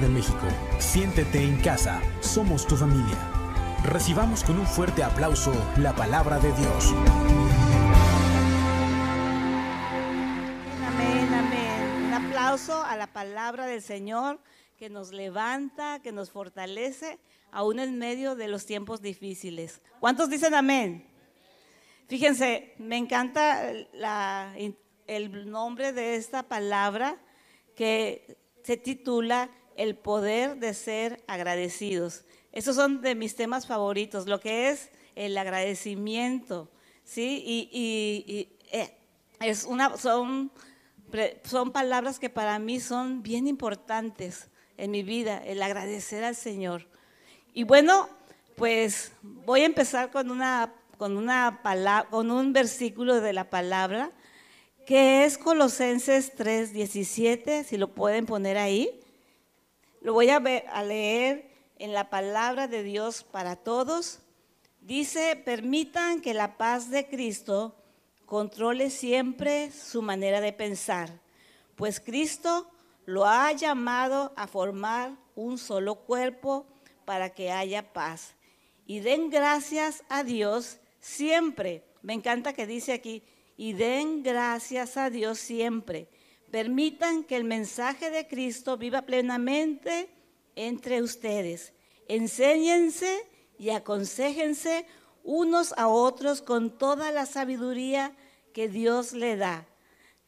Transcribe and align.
De 0.00 0.08
México. 0.08 0.46
Siéntete 0.78 1.42
en 1.42 1.60
casa, 1.60 2.00
somos 2.20 2.66
tu 2.66 2.74
familia. 2.74 3.18
Recibamos 3.84 4.42
con 4.42 4.58
un 4.58 4.66
fuerte 4.66 5.02
aplauso 5.02 5.52
la 5.76 5.94
palabra 5.94 6.38
de 6.38 6.50
Dios. 6.52 6.94
Amén, 10.86 11.34
amén. 11.34 12.06
Un 12.06 12.14
aplauso 12.14 12.82
a 12.82 12.96
la 12.96 13.08
palabra 13.08 13.66
del 13.66 13.82
Señor 13.82 14.40
que 14.78 14.88
nos 14.88 15.12
levanta, 15.12 16.00
que 16.00 16.12
nos 16.12 16.30
fortalece, 16.30 17.18
aún 17.52 17.78
en 17.78 17.98
medio 17.98 18.36
de 18.36 18.48
los 18.48 18.64
tiempos 18.64 19.02
difíciles. 19.02 19.82
¿Cuántos 19.98 20.30
dicen 20.30 20.54
amén? 20.54 21.06
Fíjense, 22.08 22.74
me 22.78 22.96
encanta 22.96 23.70
el 23.70 25.50
nombre 25.50 25.92
de 25.92 26.16
esta 26.16 26.42
palabra 26.44 27.20
que 27.76 28.38
se 28.62 28.78
titula 28.78 29.50
El 29.80 29.96
poder 29.96 30.56
de 30.58 30.74
ser 30.74 31.22
agradecidos. 31.26 32.24
Esos 32.52 32.76
son 32.76 33.00
de 33.00 33.14
mis 33.14 33.34
temas 33.34 33.66
favoritos, 33.66 34.26
lo 34.26 34.38
que 34.38 34.68
es 34.68 34.90
el 35.14 35.38
agradecimiento, 35.38 36.68
¿sí? 37.02 37.42
Y, 37.46 38.48
eh, 38.72 38.96
es 39.40 39.64
una, 39.64 39.96
son, 39.96 40.52
son 41.44 41.72
palabras 41.72 42.18
que 42.18 42.28
para 42.28 42.58
mí 42.58 42.78
son 42.78 43.22
bien 43.22 43.46
importantes 43.46 44.48
en 44.76 44.90
mi 44.90 45.02
vida, 45.02 45.38
el 45.38 45.62
agradecer 45.62 46.24
al 46.24 46.36
Señor. 46.36 46.86
Y 47.54 47.62
bueno, 47.62 48.10
pues 48.56 49.12
voy 49.22 49.62
a 49.62 49.66
empezar 49.66 50.10
con 50.10 50.30
una 50.30 50.74
con 50.98 51.16
una 51.16 51.60
palabra, 51.62 52.10
con 52.10 52.30
un 52.30 52.52
versículo 52.52 53.22
de 53.22 53.32
la 53.32 53.48
palabra 53.48 54.12
que 54.84 55.24
es 55.24 55.38
Colosenses 55.38 56.36
3:17, 56.36 57.64
si 57.64 57.78
lo 57.78 57.94
pueden 57.94 58.26
poner 58.26 58.58
ahí. 58.58 58.99
Lo 60.00 60.14
voy 60.14 60.30
a, 60.30 60.40
leer 60.82 61.50
en 61.78 61.92
la 61.92 62.08
palabra 62.08 62.68
de 62.68 62.82
Dios 62.82 63.22
para 63.22 63.56
todos. 63.56 64.20
Dice, 64.80 65.36
permitan 65.36 66.22
que 66.22 66.32
la 66.32 66.56
paz 66.56 66.88
de 66.88 67.06
Cristo 67.06 67.76
controle 68.24 68.88
siempre 68.88 69.70
su 69.70 70.00
manera 70.00 70.40
de 70.40 70.54
pensar, 70.54 71.20
pues 71.76 72.00
Cristo 72.00 72.70
lo 73.04 73.26
ha 73.26 73.52
llamado 73.52 74.32
a 74.36 74.46
formar 74.46 75.16
un 75.34 75.58
solo 75.58 75.96
cuerpo 75.96 76.66
para 77.04 77.30
que 77.30 77.50
haya 77.50 77.92
paz. 77.92 78.34
Y 78.86 79.00
den 79.00 79.28
gracias 79.28 80.02
a 80.08 80.24
Dios 80.24 80.78
siempre. 80.98 81.84
Me 82.00 82.14
encanta 82.14 82.54
que 82.54 82.66
dice 82.66 82.92
aquí, 82.92 83.22
y 83.56 83.74
den 83.74 84.22
gracias 84.22 84.96
a 84.96 85.10
Dios 85.10 85.38
siempre. 85.38 86.08
Permitan 86.50 87.24
que 87.24 87.36
el 87.36 87.44
mensaje 87.44 88.10
de 88.10 88.26
Cristo 88.26 88.76
viva 88.76 89.02
plenamente 89.02 90.10
entre 90.56 91.02
ustedes. 91.02 91.72
Enséñense 92.08 93.24
y 93.58 93.70
aconsejense 93.70 94.86
unos 95.22 95.72
a 95.76 95.88
otros 95.88 96.42
con 96.42 96.76
toda 96.76 97.12
la 97.12 97.26
sabiduría 97.26 98.16
que 98.52 98.68
Dios 98.68 99.12
le 99.12 99.36
da. 99.36 99.66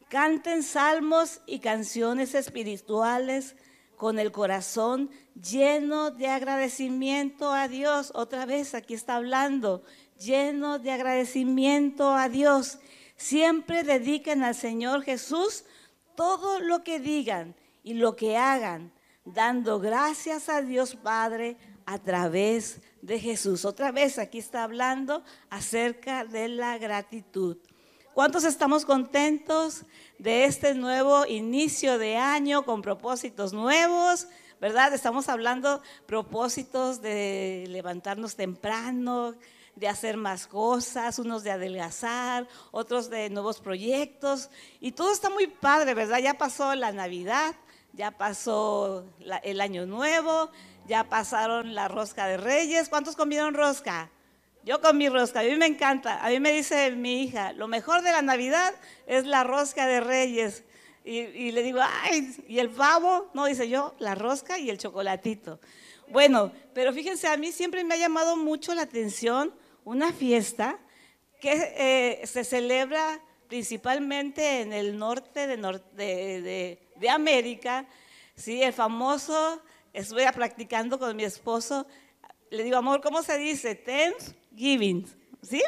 Canten 0.07 0.63
salmos 0.63 1.41
y 1.45 1.59
canciones 1.59 2.35
espirituales 2.35 3.55
con 3.97 4.19
el 4.19 4.31
corazón 4.31 5.09
lleno 5.35 6.11
de 6.11 6.27
agradecimiento 6.27 7.51
a 7.51 7.67
Dios. 7.67 8.11
Otra 8.15 8.45
vez 8.45 8.75
aquí 8.75 8.93
está 8.93 9.15
hablando, 9.15 9.83
lleno 10.17 10.79
de 10.79 10.91
agradecimiento 10.91 12.13
a 12.13 12.29
Dios 12.29 12.79
Siempre 13.23 13.83
dediquen 13.83 14.43
al 14.43 14.55
Señor 14.55 15.03
Jesús 15.03 15.63
todo 16.15 16.59
lo 16.59 16.83
que 16.83 16.99
digan 16.99 17.55
y 17.83 17.93
lo 17.95 18.15
que 18.15 18.37
hagan, 18.37 18.91
dando 19.25 19.79
gracias 19.79 20.49
a 20.49 20.61
Dios 20.61 20.95
Padre 20.95 21.57
a 21.85 21.97
través 21.99 22.81
de 23.01 23.19
Jesús. 23.19 23.65
Otra 23.65 23.91
vez 23.91 24.17
aquí 24.17 24.39
está 24.39 24.63
hablando 24.63 25.23
acerca 25.49 26.25
de 26.25 26.47
la 26.47 26.77
gratitud. 26.77 27.57
¿Cuántos 28.13 28.43
estamos 28.43 28.85
contentos 28.85 29.83
de 30.19 30.45
este 30.45 30.75
nuevo 30.75 31.25
inicio 31.25 31.97
de 31.97 32.15
año 32.15 32.63
con 32.63 32.81
propósitos 32.81 33.53
nuevos? 33.53 34.27
¿Verdad? 34.61 34.93
Estamos 34.93 35.27
hablando 35.29 35.81
propósitos 36.05 37.01
de 37.01 37.65
levantarnos 37.69 38.35
temprano, 38.35 39.35
de 39.75 39.87
hacer 39.87 40.17
más 40.17 40.47
cosas, 40.47 41.19
unos 41.19 41.43
de 41.43 41.51
adelgazar, 41.51 42.47
otros 42.71 43.09
de 43.09 43.29
nuevos 43.29 43.59
proyectos. 43.59 44.49
Y 44.79 44.91
todo 44.91 45.11
está 45.11 45.29
muy 45.29 45.47
padre, 45.47 45.93
¿verdad? 45.93 46.19
Ya 46.19 46.35
pasó 46.35 46.75
la 46.75 46.91
Navidad, 46.91 47.55
ya 47.93 48.11
pasó 48.11 49.05
el 49.43 49.61
Año 49.61 49.85
Nuevo, 49.85 50.51
ya 50.87 51.09
pasaron 51.09 51.73
la 51.73 51.87
rosca 51.87 52.27
de 52.27 52.37
Reyes. 52.37 52.89
¿Cuántos 52.89 53.15
comieron 53.15 53.53
rosca? 53.53 54.09
Yo 54.63 54.79
comí 54.79 55.09
rosca, 55.09 55.41
a 55.41 55.43
mí 55.43 55.55
me 55.55 55.65
encanta. 55.65 56.23
A 56.23 56.29
mí 56.29 56.39
me 56.39 56.51
dice 56.51 56.91
mi 56.91 57.23
hija, 57.23 57.51
lo 57.53 57.67
mejor 57.67 58.01
de 58.01 58.11
la 58.11 58.21
Navidad 58.21 58.73
es 59.07 59.25
la 59.25 59.43
rosca 59.43 59.87
de 59.87 59.99
Reyes. 59.99 60.63
Y, 61.03 61.19
y, 61.19 61.51
le 61.51 61.63
digo, 61.63 61.79
ay, 61.81 62.33
¿y 62.47 62.59
el 62.59 62.69
pavo? 62.69 63.29
No, 63.33 63.45
dice 63.45 63.67
yo, 63.67 63.93
la 63.99 64.15
rosca 64.15 64.57
y 64.57 64.69
el 64.69 64.77
chocolatito. 64.77 65.59
Bueno, 66.07 66.53
pero 66.73 66.93
fíjense, 66.93 67.27
a 67.27 67.35
mí 67.35 67.51
siempre 67.51 67.83
me 67.83 67.95
ha 67.95 67.97
llamado 67.97 68.37
mucho 68.37 68.73
la 68.73 68.83
atención 68.83 69.53
una 69.85 70.11
fiesta 70.13 70.79
que 71.39 71.53
eh, 72.21 72.27
se 72.27 72.43
celebra 72.43 73.21
principalmente 73.47 74.61
en 74.61 74.73
el 74.73 74.97
norte 74.97 75.45
de, 75.45 76.79
América, 77.09 77.85
¿sí? 78.35 78.63
el 78.63 78.73
famoso, 78.73 79.61
estuve 79.91 80.31
practicando 80.31 80.97
con 80.97 81.15
mi 81.15 81.23
esposo, 81.23 81.85
le 82.49 82.63
digo, 82.63 82.77
amor, 82.77 83.01
¿cómo 83.01 83.21
se 83.23 83.37
dice? 83.37 83.75
Thanksgiving, 83.75 85.05
¿sí? 85.41 85.61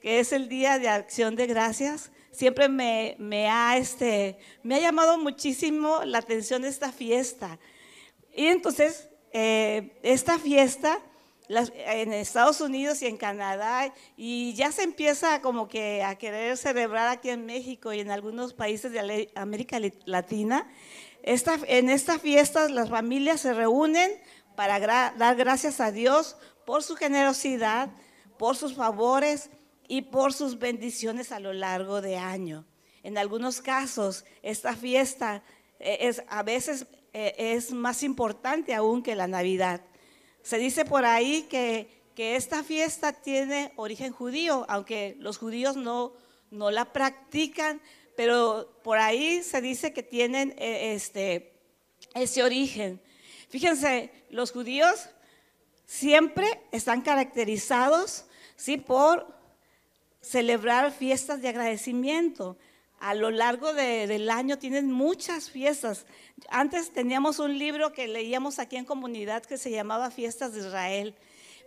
que 0.00 0.20
es 0.20 0.32
el 0.32 0.48
Día 0.48 0.78
de 0.78 0.88
Acción 0.88 1.36
de 1.36 1.46
Gracias. 1.46 2.10
Siempre 2.30 2.68
me, 2.68 3.16
me, 3.18 3.48
ha, 3.48 3.76
este, 3.78 4.38
me 4.62 4.74
ha 4.74 4.80
llamado 4.80 5.18
muchísimo 5.18 6.04
la 6.04 6.18
atención 6.18 6.64
esta 6.64 6.92
fiesta. 6.92 7.58
Y 8.36 8.46
entonces, 8.46 9.08
eh, 9.32 9.98
esta 10.02 10.38
fiesta 10.38 11.00
en 11.48 12.12
Estados 12.12 12.60
Unidos 12.60 13.02
y 13.02 13.06
en 13.06 13.16
Canadá 13.16 13.92
y 14.16 14.54
ya 14.54 14.72
se 14.72 14.82
empieza 14.82 15.40
como 15.40 15.68
que 15.68 16.02
a 16.02 16.16
querer 16.16 16.56
celebrar 16.56 17.08
aquí 17.08 17.30
en 17.30 17.44
México 17.44 17.92
y 17.92 18.00
en 18.00 18.10
algunos 18.10 18.54
países 18.54 18.92
de 18.92 19.30
América 19.34 19.78
Latina. 20.06 20.66
Esta, 21.22 21.58
en 21.66 21.90
estas 21.90 22.20
fiestas 22.20 22.70
las 22.70 22.90
familias 22.90 23.40
se 23.40 23.52
reúnen 23.52 24.10
para 24.56 24.78
dar 25.16 25.36
gracias 25.36 25.80
a 25.80 25.90
Dios 25.90 26.36
por 26.64 26.82
su 26.82 26.96
generosidad, 26.96 27.90
por 28.38 28.56
sus 28.56 28.74
favores 28.74 29.50
y 29.88 30.02
por 30.02 30.32
sus 30.32 30.58
bendiciones 30.58 31.32
a 31.32 31.40
lo 31.40 31.52
largo 31.52 32.00
de 32.00 32.16
año. 32.16 32.64
En 33.02 33.18
algunos 33.18 33.60
casos, 33.60 34.24
esta 34.42 34.74
fiesta 34.74 35.42
eh, 35.78 35.98
es, 36.00 36.22
a 36.28 36.42
veces 36.42 36.86
eh, 37.12 37.34
es 37.36 37.72
más 37.72 38.02
importante 38.02 38.74
aún 38.74 39.02
que 39.02 39.14
la 39.14 39.26
Navidad. 39.26 39.82
Se 40.44 40.58
dice 40.58 40.84
por 40.84 41.06
ahí 41.06 41.46
que, 41.48 41.88
que 42.14 42.36
esta 42.36 42.62
fiesta 42.62 43.14
tiene 43.14 43.72
origen 43.76 44.12
judío, 44.12 44.66
aunque 44.68 45.16
los 45.18 45.38
judíos 45.38 45.74
no, 45.74 46.12
no 46.50 46.70
la 46.70 46.92
practican, 46.92 47.80
pero 48.14 48.78
por 48.84 48.98
ahí 48.98 49.42
se 49.42 49.62
dice 49.62 49.94
que 49.94 50.02
tienen 50.02 50.54
eh, 50.58 50.92
este, 50.94 51.54
ese 52.14 52.42
origen. 52.42 53.00
Fíjense, 53.48 54.12
los 54.28 54.52
judíos 54.52 55.08
siempre 55.86 56.60
están 56.72 57.00
caracterizados 57.00 58.26
¿sí? 58.54 58.76
por 58.76 59.34
celebrar 60.20 60.92
fiestas 60.92 61.40
de 61.40 61.48
agradecimiento 61.48 62.58
a 63.04 63.12
lo 63.12 63.30
largo 63.30 63.74
del 63.74 64.30
año 64.30 64.58
tienen 64.58 64.90
muchas 64.90 65.50
fiestas. 65.50 66.06
Antes 66.48 66.90
teníamos 66.90 67.38
un 67.38 67.58
libro 67.58 67.92
que 67.92 68.08
leíamos 68.08 68.58
aquí 68.58 68.76
en 68.76 68.86
comunidad 68.86 69.44
que 69.44 69.58
se 69.58 69.70
llamaba 69.70 70.10
Fiestas 70.10 70.54
de 70.54 70.60
Israel, 70.60 71.14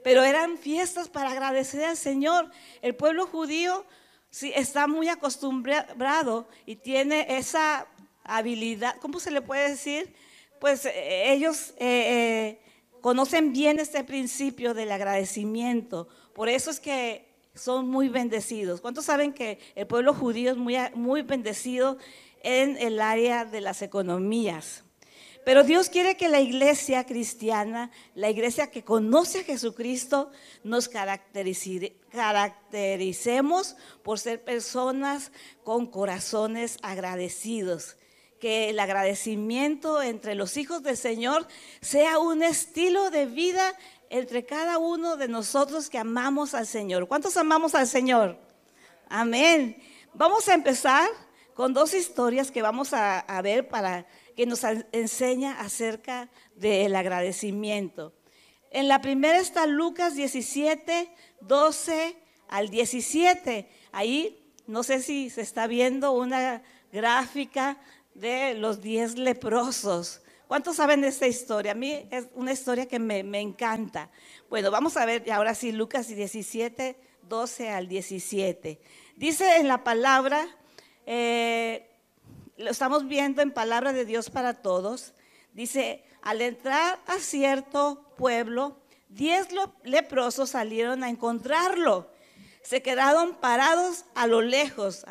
pero 0.04 0.24
eran 0.24 0.58
fiestas 0.58 1.10
para 1.10 1.30
agradecer 1.30 1.84
al 1.84 1.96
Señor. 1.96 2.50
El 2.82 2.96
pueblo 2.96 3.28
judío 3.28 3.86
sí, 4.32 4.52
está 4.56 4.88
muy 4.88 5.10
acostumbrado 5.10 6.48
y 6.66 6.78
tiene 6.78 7.28
esa 7.38 7.86
habilidad, 8.24 8.96
¿cómo 9.00 9.20
se 9.20 9.30
le 9.30 9.42
puede 9.42 9.70
decir? 9.70 10.16
Pues 10.60 10.88
eh, 10.88 11.34
ellos 11.34 11.76
eh, 11.78 12.58
eh, 12.58 12.62
conocen 13.02 13.54
bien 13.54 13.78
este 13.78 14.04
principio 14.04 14.74
del 14.74 14.92
agradecimiento. 14.92 16.08
Por 16.34 16.50
eso 16.50 16.72
es 16.72 16.80
que 16.80 17.27
son 17.58 17.90
muy 17.90 18.10
bendecidos. 18.10 18.82
¿Cuántos 18.82 19.06
saben 19.06 19.34
que 19.34 19.60
el 19.76 19.88
pueblo 19.88 20.14
judío 20.14 20.52
es 20.52 20.58
muy, 20.58 20.76
muy 20.94 21.22
bendecido 21.22 21.98
en 22.44 22.78
el 22.78 23.02
área 23.02 23.46
de 23.46 23.62
las 23.62 23.82
economías? 23.82 24.84
Pero 25.48 25.64
Dios 25.64 25.88
quiere 25.88 26.18
que 26.18 26.28
la 26.28 26.42
iglesia 26.42 27.06
cristiana, 27.06 27.90
la 28.16 28.30
iglesia 28.30 28.70
que 28.70 28.84
conoce 28.84 29.40
a 29.40 29.44
Jesucristo, 29.46 30.30
nos 30.66 30.90
caractericemos 30.90 33.78
por 34.04 34.20
ser 34.20 34.44
personas 34.44 35.32
con 35.64 35.86
corazones 35.86 36.78
agradecidos, 36.82 37.96
que 38.42 38.72
el 38.72 38.78
agradecimiento 38.78 40.02
entre 40.02 40.36
los 40.36 40.58
hijos 40.58 40.84
del 40.84 40.98
Señor 40.98 41.48
sea 41.80 42.20
un 42.20 42.44
estilo 42.44 43.10
de 43.10 43.26
vida 43.26 43.74
entre 44.10 44.46
cada 44.46 44.78
uno 44.78 45.18
de 45.18 45.28
nosotros 45.28 45.90
que 45.90 45.98
amamos 45.98 46.54
al 46.54 46.68
Señor. 46.68 47.08
¿Cuántos 47.08 47.38
amamos 47.38 47.76
al 47.76 47.88
Señor? 47.88 48.38
Amén. 49.10 49.82
Vamos 50.14 50.48
a 50.50 50.54
empezar 50.54 51.10
con 51.54 51.74
dos 51.74 51.94
historias 51.94 52.52
que 52.52 52.62
vamos 52.62 52.94
a, 52.94 53.42
ver 53.42 53.68
para 53.68 54.06
que 54.36 54.46
nos 54.46 54.62
enseña 54.92 55.60
acerca 55.60 56.30
del 56.56 56.96
agradecimiento. 56.96 58.14
En 58.70 58.88
la 58.88 59.02
primera 59.02 59.40
está 59.40 59.66
Lucas 59.66 60.16
17, 60.16 61.10
12 61.42 62.18
al 62.48 62.70
17. 62.70 63.70
Ahí 63.92 64.54
no 64.68 64.84
sé 64.84 65.02
si 65.02 65.30
se 65.30 65.42
está 65.42 65.66
viendo 65.66 66.12
una 66.12 66.62
gráfica 66.92 67.78
de 68.14 68.54
los 68.54 68.82
diez 68.82 69.18
leprosos. 69.18 70.22
¿Cuántos 70.48 70.78
saben 70.78 71.02
de 71.02 71.10
esta 71.10 71.28
historia? 71.28 71.74
A 71.74 71.76
mí 71.76 72.08
es 72.10 72.30
una 72.34 72.54
historia 72.54 72.88
que 72.88 73.00
me, 73.00 73.20
encanta. 73.42 74.10
Bueno, 74.50 74.72
vamos 74.72 74.96
a 74.96 75.06
ver 75.06 75.30
ahora 75.30 75.54
sí 75.54 75.74
Lucas 75.74 76.08
17, 76.08 76.98
12 77.24 77.70
al 77.70 77.90
17. 77.90 78.80
Dice 79.18 79.58
en 79.58 79.68
la 79.68 79.84
palabra, 79.84 80.48
eh, 81.06 81.90
lo 82.56 82.72
estamos 82.72 83.10
viendo 83.10 83.42
en 83.42 83.52
palabra 83.52 83.92
de 83.92 84.06
Dios 84.06 84.30
para 84.30 84.54
todos, 84.54 85.14
dice, 85.52 86.06
al 86.22 86.42
entrar 86.42 86.98
a 87.08 87.20
cierto 87.20 88.14
pueblo, 88.16 88.80
diez 89.10 89.50
leprosos 89.84 90.52
salieron 90.52 91.04
a 91.04 91.10
encontrarlo. 91.10 92.10
Se 92.62 92.82
quedaron 92.82 93.36
parados 93.36 94.06
a 94.16 94.28
lo 94.28 94.42
lejos 94.42 95.06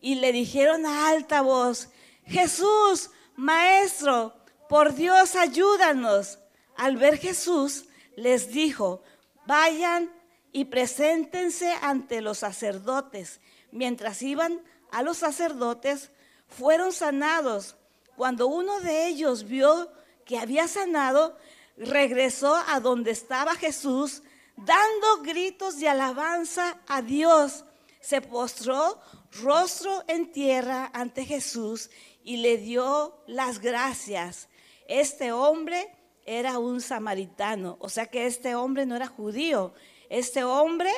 y 0.00 0.14
le 0.14 0.32
dijeron 0.32 0.86
a 0.86 1.08
alta 1.10 1.42
voz, 1.42 1.90
Jesús, 2.24 3.10
Maestro, 3.36 4.34
por 4.68 4.94
Dios 4.94 5.36
ayúdanos. 5.36 6.38
Al 6.76 6.96
ver 6.96 7.18
Jesús, 7.18 7.86
les 8.16 8.48
dijo, 8.48 9.02
vayan 9.46 10.12
y 10.52 10.66
preséntense 10.66 11.72
ante 11.82 12.20
los 12.20 12.38
sacerdotes. 12.38 13.40
Mientras 13.72 14.22
iban 14.22 14.62
a 14.90 15.02
los 15.02 15.18
sacerdotes, 15.18 16.10
fueron 16.48 16.92
sanados. 16.92 17.76
Cuando 18.16 18.46
uno 18.46 18.80
de 18.80 19.06
ellos 19.06 19.44
vio 19.44 19.90
que 20.24 20.38
había 20.38 20.68
sanado, 20.68 21.38
regresó 21.76 22.56
a 22.68 22.80
donde 22.80 23.10
estaba 23.10 23.54
Jesús, 23.54 24.22
dando 24.56 25.22
gritos 25.22 25.78
de 25.78 25.88
alabanza 25.88 26.80
a 26.88 27.02
Dios. 27.02 27.64
Se 28.00 28.20
postró 28.20 29.00
rostro 29.42 30.04
en 30.08 30.32
tierra 30.32 30.90
ante 30.94 31.24
Jesús 31.24 31.90
y 32.24 32.38
le 32.38 32.56
dio 32.56 33.22
las 33.26 33.60
gracias. 33.60 34.48
Este 34.88 35.32
hombre 35.32 35.92
era 36.24 36.58
un 36.58 36.80
samaritano, 36.80 37.76
o 37.80 37.88
sea 37.88 38.06
que 38.06 38.26
este 38.26 38.54
hombre 38.54 38.84
no 38.86 38.96
era 38.96 39.06
judío, 39.06 39.74
este 40.08 40.44
hombre 40.44 40.90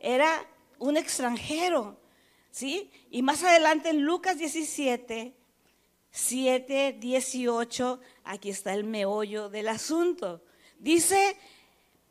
era 0.00 0.46
un 0.78 0.96
extranjero, 0.96 1.98
¿sí? 2.50 2.90
Y 3.10 3.22
más 3.22 3.42
adelante 3.42 3.90
en 3.90 4.02
Lucas 4.02 4.38
17, 4.38 5.34
7, 6.10 6.96
18, 6.98 8.00
aquí 8.24 8.50
está 8.50 8.74
el 8.74 8.84
meollo 8.84 9.48
del 9.48 9.68
asunto. 9.68 10.42
Dice, 10.78 11.36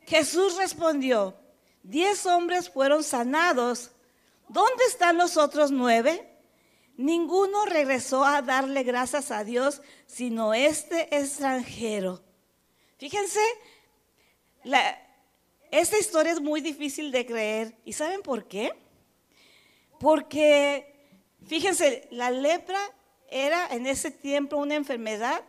Jesús 0.06 0.56
respondió, 0.56 1.34
diez 1.82 2.26
hombres 2.26 2.70
fueron 2.70 3.02
sanados, 3.02 3.90
¿dónde 4.48 4.84
están 4.84 5.16
los 5.16 5.36
otros 5.36 5.70
nueve? 5.70 6.35
Ninguno 6.96 7.66
regresó 7.66 8.24
a 8.24 8.40
darle 8.40 8.82
gracias 8.82 9.30
a 9.30 9.44
Dios, 9.44 9.82
sino 10.06 10.54
este 10.54 11.14
extranjero. 11.16 12.22
Fíjense, 12.98 13.40
esta 15.70 15.98
historia 15.98 16.32
es 16.32 16.40
muy 16.40 16.62
difícil 16.62 17.12
de 17.12 17.26
creer. 17.26 17.76
¿Y 17.84 17.92
saben 17.92 18.22
por 18.22 18.48
qué? 18.48 18.72
Porque, 20.00 20.94
fíjense, 21.46 22.08
la 22.10 22.30
lepra 22.30 22.80
era 23.30 23.66
en 23.68 23.86
ese 23.86 24.10
tiempo 24.10 24.56
una 24.56 24.74
enfermedad, 24.74 25.42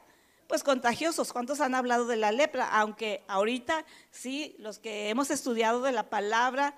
pues 0.48 0.64
contagiosos. 0.64 1.32
¿Cuántos 1.32 1.62
han 1.62 1.76
hablado 1.76 2.08
de 2.08 2.18
la 2.18 2.34
lepra? 2.34 2.68
Aunque 2.68 3.24
ahorita 3.28 3.86
sí, 4.12 4.56
los 4.60 4.80
que 4.80 5.10
hemos 5.10 5.32
estudiado 5.32 5.82
de 5.82 5.94
la 5.94 6.10
palabra, 6.10 6.76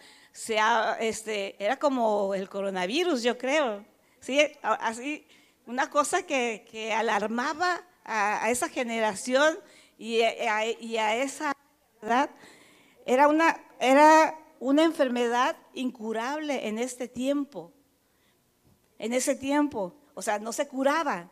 este, 0.99 1.63
era 1.63 1.79
como 1.79 2.35
el 2.35 2.49
coronavirus, 2.49 3.23
yo 3.23 3.37
creo. 3.37 3.83
¿Sí? 4.19 4.39
Así, 4.61 5.27
una 5.65 5.89
cosa 5.89 6.23
que, 6.23 6.93
alarmaba 6.95 7.81
a, 8.03 8.49
esa 8.49 8.69
generación 8.69 9.57
y 9.97 10.21
a, 10.21 11.15
esa 11.15 11.53
edad, 12.01 12.29
era 13.05 13.27
una, 13.27 13.61
era 13.79 14.37
una 14.59 14.83
enfermedad 14.83 15.57
incurable 15.73 16.67
en 16.67 16.79
este 16.79 17.07
tiempo, 17.07 17.73
en 18.97 19.13
ese 19.13 19.35
tiempo, 19.35 19.95
o 20.13 20.21
sea, 20.21 20.39
no 20.39 20.51
se 20.53 20.67
curaba. 20.67 21.31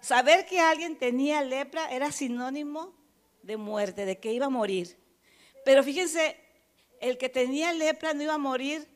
Saber 0.00 0.46
que 0.46 0.60
alguien 0.60 0.96
tenía 0.96 1.42
lepra 1.42 1.90
era 1.90 2.10
sinónimo 2.10 2.94
de 3.42 3.56
muerte, 3.56 4.04
de 4.04 4.18
que 4.18 4.32
iba 4.32 4.46
a 4.46 4.50
morir. 4.50 4.98
Pero 5.64 5.82
fíjense, 5.82 6.36
el 7.00 7.18
que 7.18 7.28
tenía 7.28 7.72
lepra 7.72 8.14
no 8.14 8.22
iba 8.22 8.34
a 8.34 8.38
morir 8.38 8.88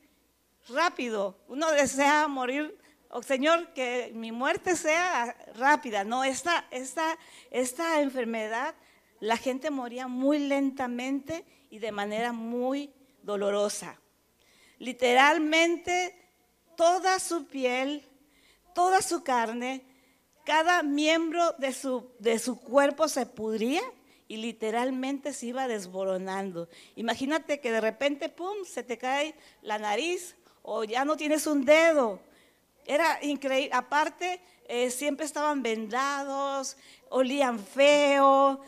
rápido. 0.69 1.39
Uno 1.49 1.71
desea 1.73 2.27
morir 2.29 2.79
oh, 3.15 3.23
Señor, 3.23 3.73
que 3.75 4.11
mi 4.13 4.33
muerte 4.33 4.75
sea 4.75 5.37
rápida. 5.55 6.03
No, 6.03 6.25
esta, 6.25 6.67
esta, 6.73 7.17
esta 7.53 8.01
enfermedad, 8.01 8.75
la 9.21 9.37
gente 9.37 9.71
moría 9.71 10.09
muy 10.09 10.41
lentamente 10.41 11.45
y 11.71 11.79
de 11.79 11.93
manera 11.93 12.33
muy 12.33 12.93
dolorosa. 13.23 14.01
Literalmente, 14.79 16.17
toda 16.77 17.21
su 17.21 17.47
piel, 17.47 18.05
toda 18.75 19.01
su 19.01 19.23
carne, 19.23 19.85
cada 20.45 20.83
miembro 20.83 21.53
de 21.53 21.73
su, 21.73 22.11
de 22.19 22.41
su 22.41 22.61
cuerpo 22.61 23.07
se 23.07 23.27
pudría 23.27 23.83
y 24.27 24.39
literalmente 24.39 25.33
se 25.33 25.47
iba 25.47 25.69
desboronando. 25.69 26.69
Imagínate 26.97 27.61
que 27.61 27.71
de 27.71 27.81
repente, 27.81 28.29
¡pum!, 28.29 28.65
se 28.67 28.83
te 28.83 28.99
cae 28.99 29.37
la 29.63 29.79
nariz 29.79 30.35
o 30.63 30.83
ya 30.83 31.05
no 31.05 31.17
tienes 31.17 31.47
un 31.47 31.65
dedo 31.65 32.21
era 32.87 33.19
increíble. 33.23 33.71
Aparte, 33.73 34.41
eh, 34.67 34.91
siempre 34.91 35.27
estaban 35.27 35.63
vendados, 35.63 36.77
olían 37.11 37.59
feo 37.59 38.61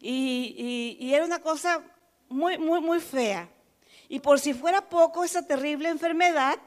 y, 0.00 0.96
y, 0.98 1.14
era 1.14 1.24
una 1.24 1.40
cosa 1.40 1.82
muy, 2.28 2.58
muy, 2.58 2.80
muy 2.80 3.00
fea. 3.00 3.48
Y 4.08 4.20
por 4.20 4.40
si 4.40 4.54
fuera 4.54 4.88
poco, 4.88 5.24
esa 5.24 5.46
terrible 5.46 5.88
enfermedad 5.88 6.58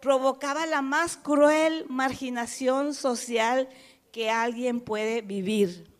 provocaba 0.00 0.66
la 0.66 0.82
más 0.82 1.16
cruel 1.16 1.84
marginación 1.88 2.94
social 2.94 3.68
que 4.12 4.30
alguien 4.30 4.80
puede 4.80 5.22
vivir. 5.22 5.90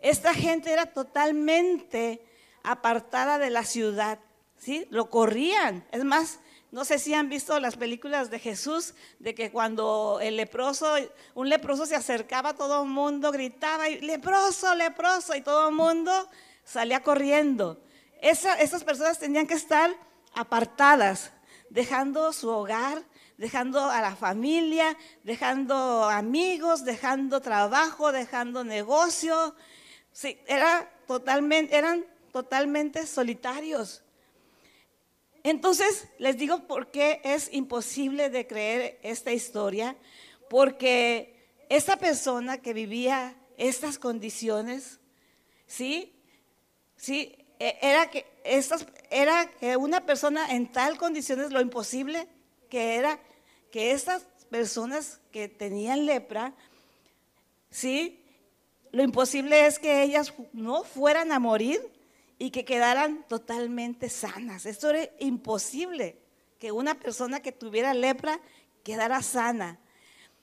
Esta 0.00 0.34
gente 0.34 0.72
era 0.72 0.86
totalmente 0.86 2.24
apartada 2.62 3.38
de 3.38 3.50
la 3.50 3.64
ciudad, 3.64 4.18
¿sí? 4.56 4.86
Lo 4.90 5.10
corrían. 5.10 5.84
Es 5.92 6.04
más, 6.04 6.40
no 6.74 6.84
sé 6.84 6.98
si 6.98 7.14
han 7.14 7.28
visto 7.28 7.60
las 7.60 7.76
películas 7.76 8.30
de 8.30 8.40
Jesús, 8.40 8.94
de 9.20 9.32
que 9.32 9.52
cuando 9.52 10.18
el 10.20 10.36
leproso, 10.36 10.92
un 11.34 11.48
leproso 11.48 11.86
se 11.86 11.94
acercaba, 11.94 12.48
a 12.48 12.56
todo 12.56 12.82
el 12.82 12.88
mundo 12.88 13.30
gritaba, 13.30 13.88
leproso, 13.88 14.74
leproso, 14.74 15.36
y 15.36 15.40
todo 15.40 15.68
el 15.68 15.74
mundo 15.76 16.10
salía 16.64 17.00
corriendo. 17.00 17.80
esas 18.20 18.82
personas 18.82 19.20
tenían 19.20 19.46
que 19.46 19.54
estar 19.54 19.94
apartadas, 20.34 21.30
dejando 21.70 22.32
su 22.32 22.48
hogar, 22.48 23.04
dejando 23.36 23.88
a 23.88 24.00
la 24.00 24.16
familia, 24.16 24.98
dejando 25.22 26.10
amigos, 26.10 26.84
dejando 26.84 27.40
trabajo, 27.40 28.10
dejando 28.10 28.64
negocio. 28.64 29.54
Era 30.48 30.90
totalmente, 31.06 31.76
eran 31.76 32.04
totalmente 32.32 33.06
solitarios. 33.06 34.02
Entonces, 35.44 36.08
les 36.18 36.38
digo 36.38 36.66
por 36.66 36.90
qué 36.90 37.20
es 37.22 37.52
imposible 37.52 38.30
de 38.30 38.46
creer 38.46 38.98
esta 39.02 39.30
historia, 39.30 39.94
porque 40.48 41.48
esta 41.68 41.98
persona 41.98 42.62
que 42.62 42.72
vivía 42.72 43.36
estas 43.58 43.98
condiciones, 43.98 45.00
¿sí? 45.66 46.14
Sí, 46.96 47.36
e, 47.58 47.78
era 47.82 48.10
que, 48.10 48.24
estas, 48.42 48.86
era 49.10 49.50
una 49.78 50.06
persona 50.06 50.50
en 50.50 50.72
tal 50.72 50.96
condiciones, 50.96 51.52
lo 51.52 51.60
imposible 51.60 52.26
que 52.70 52.94
era 52.94 53.20
que 53.70 53.92
estas 53.92 54.22
personas 54.48 55.20
que 55.30 55.48
tenían 55.48 56.06
lepra, 56.06 56.54
¿sí? 57.70 58.24
Lo 58.92 59.02
imposible 59.02 59.66
es 59.66 59.78
que 59.78 60.02
ellas 60.04 60.32
no 60.54 60.84
fueran 60.84 61.32
a 61.32 61.38
morir 61.38 61.82
y 62.38 62.50
que 62.50 62.64
quedaran 62.64 63.24
totalmente 63.28 64.08
sanas. 64.08 64.66
Esto 64.66 64.90
era 64.90 65.10
imposible, 65.20 66.20
que 66.58 66.72
una 66.72 66.94
persona 66.94 67.40
que 67.40 67.52
tuviera 67.52 67.94
lepra 67.94 68.40
quedara 68.82 69.22
sana. 69.22 69.78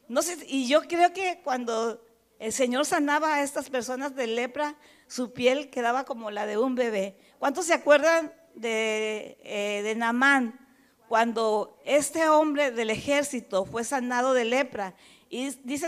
No 0.07 0.21
sé, 0.21 0.37
y 0.47 0.67
yo 0.67 0.81
creo 0.83 1.13
que 1.13 1.41
cuando 1.43 2.03
el 2.39 2.51
Señor 2.51 2.85
sanaba 2.85 3.35
a 3.35 3.43
estas 3.43 3.69
personas 3.69 4.15
de 4.15 4.27
lepra, 4.27 4.75
su 5.07 5.31
piel 5.31 5.69
quedaba 5.69 6.05
como 6.05 6.31
la 6.31 6.45
de 6.45 6.57
un 6.57 6.75
bebé. 6.75 7.17
¿Cuántos 7.39 7.65
se 7.65 7.73
acuerdan 7.73 8.33
de, 8.55 9.37
eh, 9.43 9.93
Namán? 9.95 10.59
Cuando 11.07 11.79
este 11.85 12.27
hombre 12.29 12.71
del 12.71 12.89
ejército 12.89 13.65
fue 13.65 13.83
sanado 13.83 14.33
de 14.33 14.45
lepra, 14.45 14.95
y 15.29 15.49
dice 15.63 15.87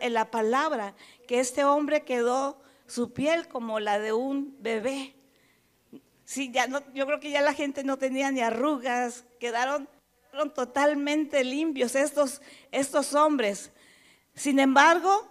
en 0.00 0.14
la 0.14 0.30
palabra 0.30 0.94
que 1.28 1.38
este 1.38 1.64
hombre 1.64 2.02
quedó 2.02 2.60
su 2.86 3.12
piel 3.12 3.46
como 3.46 3.78
la 3.78 4.00
de 4.00 4.12
un 4.12 4.56
bebé. 4.58 5.14
Sí, 6.30 6.52
ya 6.52 6.68
yo 6.94 7.06
creo 7.06 7.18
que 7.18 7.32
ya 7.32 7.40
la 7.42 7.54
gente 7.54 7.82
no 7.82 7.98
tenía 7.98 8.30
ni 8.30 8.40
arrugas, 8.40 9.24
quedaron, 9.40 9.88
quedaron 10.30 10.54
totalmente 10.54 11.42
limpios 11.42 11.96
estos, 11.96 12.40
estos 12.70 13.14
hombres. 13.14 13.72
Sin 14.32 14.60
embargo, 14.60 15.28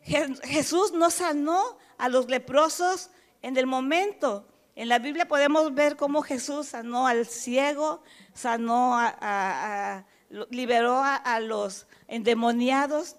Jesús 0.00 0.92
no 0.92 1.10
sanó 1.10 1.76
a 1.98 2.08
los 2.08 2.30
leprosos 2.30 3.10
en 3.42 3.58
el 3.58 3.66
momento. 3.66 4.48
En 4.74 4.88
la 4.88 4.98
Biblia 4.98 5.28
podemos 5.28 5.74
ver 5.74 5.96
cómo 5.96 6.22
Jesús 6.22 6.68
sanó 6.68 7.06
al 7.06 7.26
ciego, 7.26 8.02
sanó 8.32 8.96
a, 8.96 10.06
liberó 10.48 11.02
a, 11.04 11.40
los 11.40 11.86
endemoniados 12.06 13.16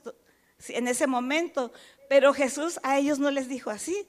en 0.68 0.88
ese 0.88 1.06
momento. 1.06 1.72
Pero 2.10 2.34
Jesús 2.34 2.80
a 2.82 2.98
ellos 2.98 3.20
no 3.20 3.30
les 3.30 3.48
dijo 3.48 3.70
así. 3.70 4.08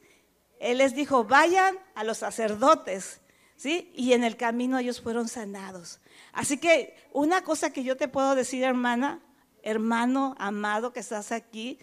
Él 0.61 0.79
les 0.79 0.95
dijo, 0.95 1.25
vayan 1.25 1.77
a 1.95 2.05
los 2.05 2.19
sacerdotes, 2.19 3.21
¿sí? 3.57 3.91
Y 3.97 4.13
en 4.13 4.23
el 4.23 4.37
camino 4.37 4.79
ellos 4.79 5.01
fueron 5.01 5.27
sanados. 5.27 6.01
Así 6.33 6.59
que 6.59 6.95
una 7.13 7.43
cosa 7.43 7.73
que 7.73 7.83
yo 7.83 7.97
te 7.97 8.09
puedo 8.09 8.35
decir, 8.35 8.63
hermana, 8.63 9.21
hermano 9.63 10.37
amado 10.39 10.93
que 10.93 11.01
estás 11.01 11.33
aquí, 11.33 11.79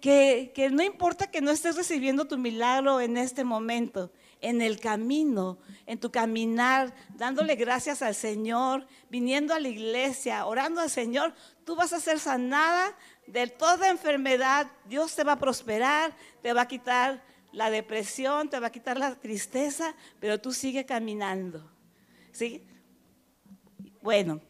que, 0.00 0.68
no 0.70 0.82
importa 0.82 1.30
que 1.30 1.40
no 1.40 1.50
estés 1.50 1.76
recibiendo 1.76 2.26
tu 2.26 2.36
milagro 2.36 3.00
en 3.00 3.16
este 3.16 3.42
momento, 3.42 4.12
en 4.42 4.60
el 4.60 4.78
camino, 4.78 5.58
en 5.86 5.98
tu 5.98 6.10
caminar, 6.10 6.94
dándole 7.16 7.56
gracias 7.56 8.02
al 8.02 8.14
Señor, 8.14 8.86
viniendo 9.08 9.54
a 9.54 9.60
la 9.60 9.68
iglesia, 9.68 10.44
orando 10.44 10.82
al 10.82 10.90
Señor, 10.90 11.34
tú 11.64 11.74
vas 11.74 11.94
a 11.94 12.00
ser 12.00 12.18
sanada 12.18 12.94
de 13.26 13.46
toda 13.46 13.88
enfermedad. 13.88 14.70
Dios 14.86 15.14
te 15.14 15.24
va 15.24 15.32
a 15.32 15.38
prosperar, 15.38 16.14
te 16.42 16.52
va 16.52 16.62
a 16.62 16.68
quitar 16.68 17.22
la 17.54 17.70
depresión, 17.70 18.50
te 18.50 18.58
va 18.58 18.66
a 18.66 18.72
quitar 18.72 18.98
la 18.98 19.14
tristeza, 19.14 19.94
pero 20.20 20.40
tú 20.40 20.52
sigue 20.52 20.84
caminando. 20.84 21.70
¿Sí? 22.32 22.66
Bueno, 24.02 24.40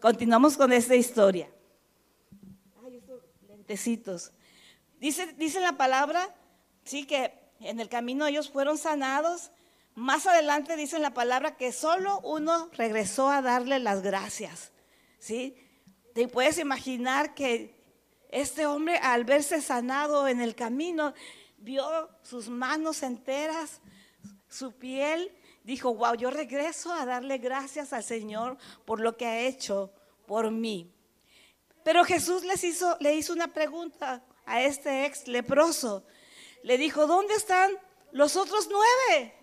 continuamos 0.00 0.56
con 0.56 0.72
esta 0.72 0.94
historia. 0.94 1.50
Ay, 2.84 2.96
estos 2.96 3.22
lentecitos. 3.48 4.32
Dice, 5.00 5.60
la 5.60 5.76
palabra, 5.76 6.34
sí, 6.84 7.06
que 7.06 7.32
en 7.60 7.80
el 7.80 7.88
camino 7.88 8.26
ellos 8.26 8.50
fueron 8.50 8.78
sanados. 8.78 9.50
Más 9.94 10.26
adelante 10.26 10.76
dice 10.76 10.98
la 11.00 11.14
palabra 11.14 11.56
que 11.56 11.72
solo 11.72 12.20
uno 12.20 12.70
regresó 12.72 13.30
a 13.30 13.42
darle 13.42 13.80
las 13.80 14.02
gracias. 14.02 14.72
¿Sí? 15.18 15.56
Te 16.14 16.28
puedes 16.28 16.58
imaginar 16.58 17.34
que 17.34 17.76
este 18.30 18.66
hombre 18.66 18.98
al 18.98 19.24
verse 19.24 19.60
sanado 19.60 20.28
en 20.28 20.40
el 20.40 20.54
camino, 20.54 21.14
vio 21.58 22.08
sus 22.22 22.48
manos 22.48 23.02
enteras, 23.02 23.80
su 24.48 24.72
piel, 24.72 25.32
dijo, 25.64 25.94
wow, 25.94 26.14
yo 26.14 26.30
regreso 26.30 26.92
a 26.92 27.04
darle 27.04 27.38
gracias 27.38 27.92
al 27.92 28.02
Señor 28.02 28.56
por 28.84 29.00
lo 29.00 29.16
que 29.16 29.26
ha 29.26 29.40
hecho 29.40 29.92
por 30.26 30.50
mí. 30.50 30.92
Pero 31.84 32.04
Jesús 32.04 32.44
les 32.44 32.64
hizo, 32.64 32.96
le 33.00 33.14
hizo 33.14 33.32
una 33.32 33.48
pregunta, 33.48 34.22
a 34.48 34.62
este 34.62 35.04
ex 35.04 35.28
leproso. 35.28 36.04
Le 36.62 36.78
dijo, 36.78 37.06
¿dónde 37.06 37.34
están 37.34 37.70
los 38.10 38.34
otros 38.36 38.68
nueve? 38.70 39.34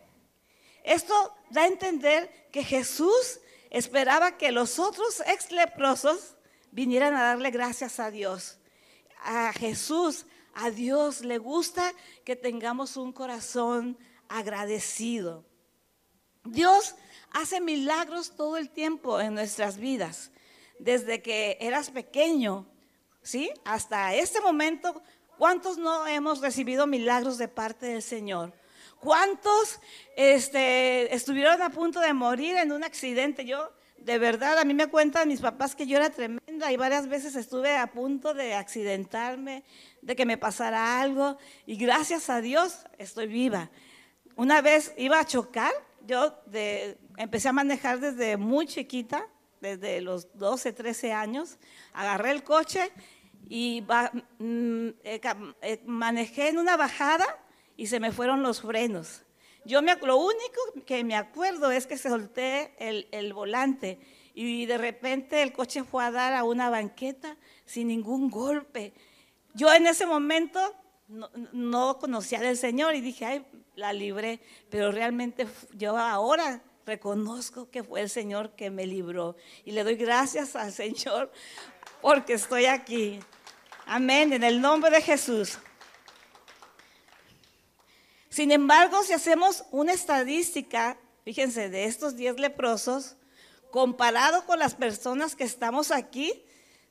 Esto 0.84 1.34
da 1.52 1.62
a 1.62 1.68
entender 1.68 2.50
que 2.52 2.64
Jesús 2.64 3.40
esperaba 3.70 4.38
que 4.38 4.52
los 4.52 4.80
otros 4.80 5.22
ex 5.28 5.52
leprosos 5.52 6.36
vinieran 6.72 7.16
a 7.16 7.24
darle 7.24 7.52
gracias 7.52 8.00
a 8.00 8.12
Dios. 8.12 8.58
A 9.24 9.54
Jesús, 9.54 10.26
a 10.56 10.72
Dios 10.72 11.24
le 11.24 11.38
gusta 11.38 11.94
que 12.24 12.36
tengamos 12.36 12.98
un 12.98 13.12
corazón 13.12 13.98
agradecido. 14.28 15.46
Dios 16.46 16.96
hace 17.32 17.60
milagros 17.60 18.36
todo 18.36 18.58
el 18.58 18.70
tiempo 18.70 19.20
en 19.20 19.36
nuestras 19.36 19.78
vidas. 19.78 20.32
Desde 20.80 21.22
que 21.22 21.58
eras 21.60 21.92
pequeño, 21.92 22.66
¿sí? 23.22 23.50
Hasta 23.66 24.16
este 24.16 24.42
momento, 24.42 25.02
¿cuántos 25.38 25.78
no 25.78 26.08
hemos 26.08 26.42
recibido 26.42 26.88
milagros 26.88 27.38
de 27.38 27.48
parte 27.48 27.88
del 27.88 28.02
Señor? 28.02 28.54
¿Cuántos 29.00 29.80
este, 30.16 31.14
estuvieron 31.14 31.62
a 31.62 31.70
punto 31.70 32.00
de 32.00 32.14
morir 32.14 32.56
en 32.58 32.72
un 32.72 32.84
accidente? 32.84 33.46
Yo, 33.46 33.72
de 33.98 34.18
verdad, 34.18 34.58
a 34.58 34.66
mí 34.66 34.74
me 34.74 34.88
cuentan 34.88 35.28
mis 35.28 35.42
papás 35.42 35.76
que 35.76 35.86
yo 35.86 35.98
era 35.98 36.10
tremenda 36.10 36.72
y 36.72 36.78
varias 36.78 37.08
veces 37.08 37.36
estuve 37.36 37.76
a 37.76 37.88
punto 37.88 38.34
de 38.34 38.54
accidentarme, 38.54 39.64
de 40.06 40.16
que 40.16 40.26
me 40.26 40.38
pasara 40.38 41.02
algo 41.02 41.38
y 41.66 41.78
gracias 41.78 42.30
a 42.30 42.40
Dios 42.40 42.86
estoy 43.00 43.26
viva. 43.26 43.72
Una 44.36 44.62
vez 44.62 44.94
iba 44.98 45.20
a 45.20 45.26
chocar, 45.26 45.72
yo 46.06 46.40
empecé 47.18 47.50
a 47.50 47.54
manejar 47.54 48.00
desde 48.00 48.38
muy 48.38 48.68
chiquita, 48.68 49.28
desde 49.62 50.02
los 50.02 50.38
12, 50.38 50.74
13 50.74 51.12
años, 51.12 51.58
agarré 51.92 52.32
el 52.32 52.44
coche 52.44 52.92
y 53.50 53.82
mm, 53.82 54.90
eh, 55.04 55.22
eh, 55.62 55.82
manejé 55.88 56.50
en 56.50 56.60
una 56.60 56.78
bajada 56.78 57.26
y 57.76 57.88
se 57.88 58.00
me 58.00 58.12
fueron 58.12 58.44
los 58.44 58.62
frenos. 58.62 59.24
Yo 59.66 59.82
me, 59.82 59.96
lo 59.96 60.18
único 60.18 60.86
que 60.86 61.04
me 61.04 61.16
acuerdo 61.16 61.72
es 61.72 61.88
que 61.88 61.98
solté 61.98 62.76
el, 62.78 63.08
el, 63.12 63.34
volante 63.34 63.98
y 64.36 64.68
de 64.68 64.78
repente 64.78 65.42
el 65.42 65.52
coche 65.52 65.84
fue 65.84 66.06
a 66.06 66.12
dar 66.12 66.34
a 66.34 66.44
una 66.44 66.70
banqueta 66.70 67.36
sin 67.66 67.88
ningún 67.88 68.30
golpe. 68.30 68.94
Yo 69.56 69.74
en 69.74 69.88
ese 69.88 70.06
momento 70.06 70.60
no, 71.08 71.32
no 71.52 71.98
conocía 71.98 72.40
del 72.40 72.58
Señor 72.58 72.94
y 72.94 73.02
dije, 73.02 73.26
ay, 73.26 73.46
la 73.76 73.94
libré, 73.94 74.40
pero 74.70 74.92
realmente 74.92 75.48
yo 75.74 75.98
ahora 75.98 76.62
reconozco 76.86 77.70
que 77.70 77.84
fue 77.84 78.02
el 78.02 78.10
Señor 78.10 78.56
que 78.56 78.70
me 78.70 78.86
libró 78.86 79.36
y 79.64 79.72
le 79.72 79.84
doy 79.84 79.96
gracias 79.96 80.56
al 80.56 80.72
Señor 80.72 81.32
porque 82.02 82.34
estoy 82.34 82.66
aquí. 82.66 83.20
Amén, 83.86 84.34
en 84.34 84.44
el 84.44 84.62
nombre 84.62 84.92
de 84.92 85.02
Jesús. 85.02 85.58
Sin 88.30 88.52
embargo, 88.52 89.02
si 89.04 89.14
hacemos 89.14 89.64
una 89.72 89.94
estadística, 89.94 90.98
fíjense, 91.24 91.70
de 91.70 91.86
estos 91.86 92.16
10 92.16 92.40
leprosos, 92.40 93.16
comparado 93.72 94.46
con 94.46 94.60
las 94.60 94.76
personas 94.76 95.36
que 95.36 95.44
estamos 95.44 95.92
aquí, 95.92 96.45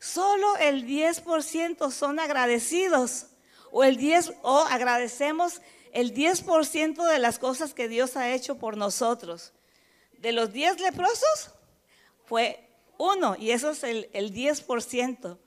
solo 0.05 0.59
el 0.59 0.87
10% 0.87 1.91
son 1.91 2.21
agradecidos 2.21 3.29
o 3.73 3.85
el 3.85 3.97
10 3.97 4.35
o 4.43 4.59
agradecemos 4.59 5.63
el 5.93 6.13
10% 6.13 7.09
de 7.09 7.19
las 7.19 7.39
cosas 7.39 7.73
que 7.73 7.89
Dios 7.89 8.17
ha 8.17 8.31
hecho 8.31 8.59
por 8.59 8.77
nosotros. 8.77 9.53
De 10.19 10.33
los 10.33 10.53
10 10.53 10.81
leprosos 10.81 11.51
fue 12.27 12.69
uno 12.99 13.35
y 13.39 13.53
eso 13.53 13.71
es 13.71 13.83
el, 13.83 14.11
el 14.13 14.35
10%. 14.35 15.39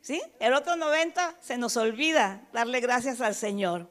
¿Sí? 0.00 0.22
El 0.40 0.54
otro 0.54 0.76
90 0.76 1.36
se 1.40 1.58
nos 1.58 1.76
olvida 1.76 2.48
darle 2.52 2.80
gracias 2.80 3.20
al 3.20 3.34
Señor. 3.34 3.90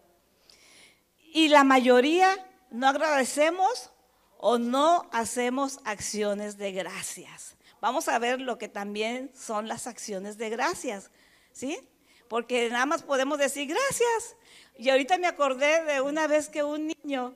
Y 1.34 1.50
la 1.50 1.64
mayoría 1.64 2.48
no 2.72 2.88
agradecemos 2.88 3.92
o 4.38 4.58
no 4.58 5.08
hacemos 5.12 5.80
acciones 5.84 6.58
de 6.58 6.72
gracias. 6.72 7.56
Vamos 7.82 8.08
a 8.08 8.20
ver 8.20 8.42
lo 8.42 8.58
que 8.58 8.68
también 8.68 9.32
son 9.36 9.68
las 9.68 9.88
acciones 9.88 10.38
de 10.38 10.50
gracias, 10.50 11.12
¿sí? 11.52 11.80
Porque 12.28 12.70
nada 12.70 12.86
más 12.86 13.04
podemos 13.04 13.38
decir 13.38 13.68
gracias. 13.68 14.36
Y 14.78 14.90
ahorita 14.90 15.18
me 15.18 15.28
acordé 15.28 15.84
de 15.84 16.02
una 16.02 16.28
vez 16.28 16.50
que 16.50 16.64
un 16.64 16.88
niño 16.88 17.36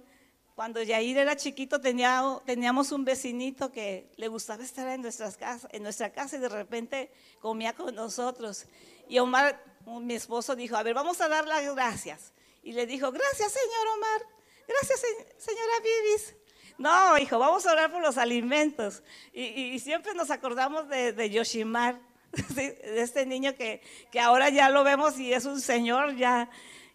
cuando 0.59 0.83
Yair 0.83 1.17
era 1.17 1.37
chiquito 1.37 1.79
teníamos 1.79 2.91
un 2.91 3.05
vecinito 3.05 3.71
que 3.71 4.11
le 4.17 4.27
gustaba 4.27 4.61
estar 4.61 4.89
en, 4.89 5.01
nuestras 5.01 5.37
casas, 5.37 5.71
en 5.71 5.83
nuestra 5.83 6.11
casa 6.11 6.35
y 6.35 6.39
de 6.39 6.49
repente 6.49 7.09
comía 7.39 7.71
con 7.71 7.95
nosotros. 7.95 8.65
Y 9.07 9.19
Omar, 9.19 9.63
mi 9.85 10.15
esposo, 10.15 10.57
dijo, 10.57 10.75
a 10.75 10.83
ver, 10.83 10.93
vamos 10.93 11.21
a 11.21 11.29
dar 11.29 11.47
las 11.47 11.63
gracias. 11.73 12.33
Y 12.61 12.73
le 12.73 12.85
dijo, 12.85 13.09
gracias 13.09 13.53
señor 13.53 13.87
Omar, 13.95 14.27
gracias 14.67 14.99
señora 15.37 15.73
Vivis. 15.81 16.35
No, 16.79 17.17
hijo, 17.17 17.37
vamos 17.37 17.67
a 17.67 17.73
orar 17.73 17.91
por 17.91 18.01
los 18.01 18.17
alimentos. 18.17 19.03
Y, 19.33 19.77
siempre 19.79 20.13
nos 20.13 20.31
acordamos 20.31 20.87
de, 20.87 21.29
Yoshimar, 21.29 21.99
de 22.55 23.01
este 23.01 23.25
niño 23.25 23.53
que, 23.53 23.81
ahora 24.19 24.49
ya 24.49 24.69
lo 24.69 24.85
vemos 24.85 25.19
y 25.19 25.33
es 25.33 25.43
un 25.43 25.59
señor 25.59 26.15
ya. 26.15 26.49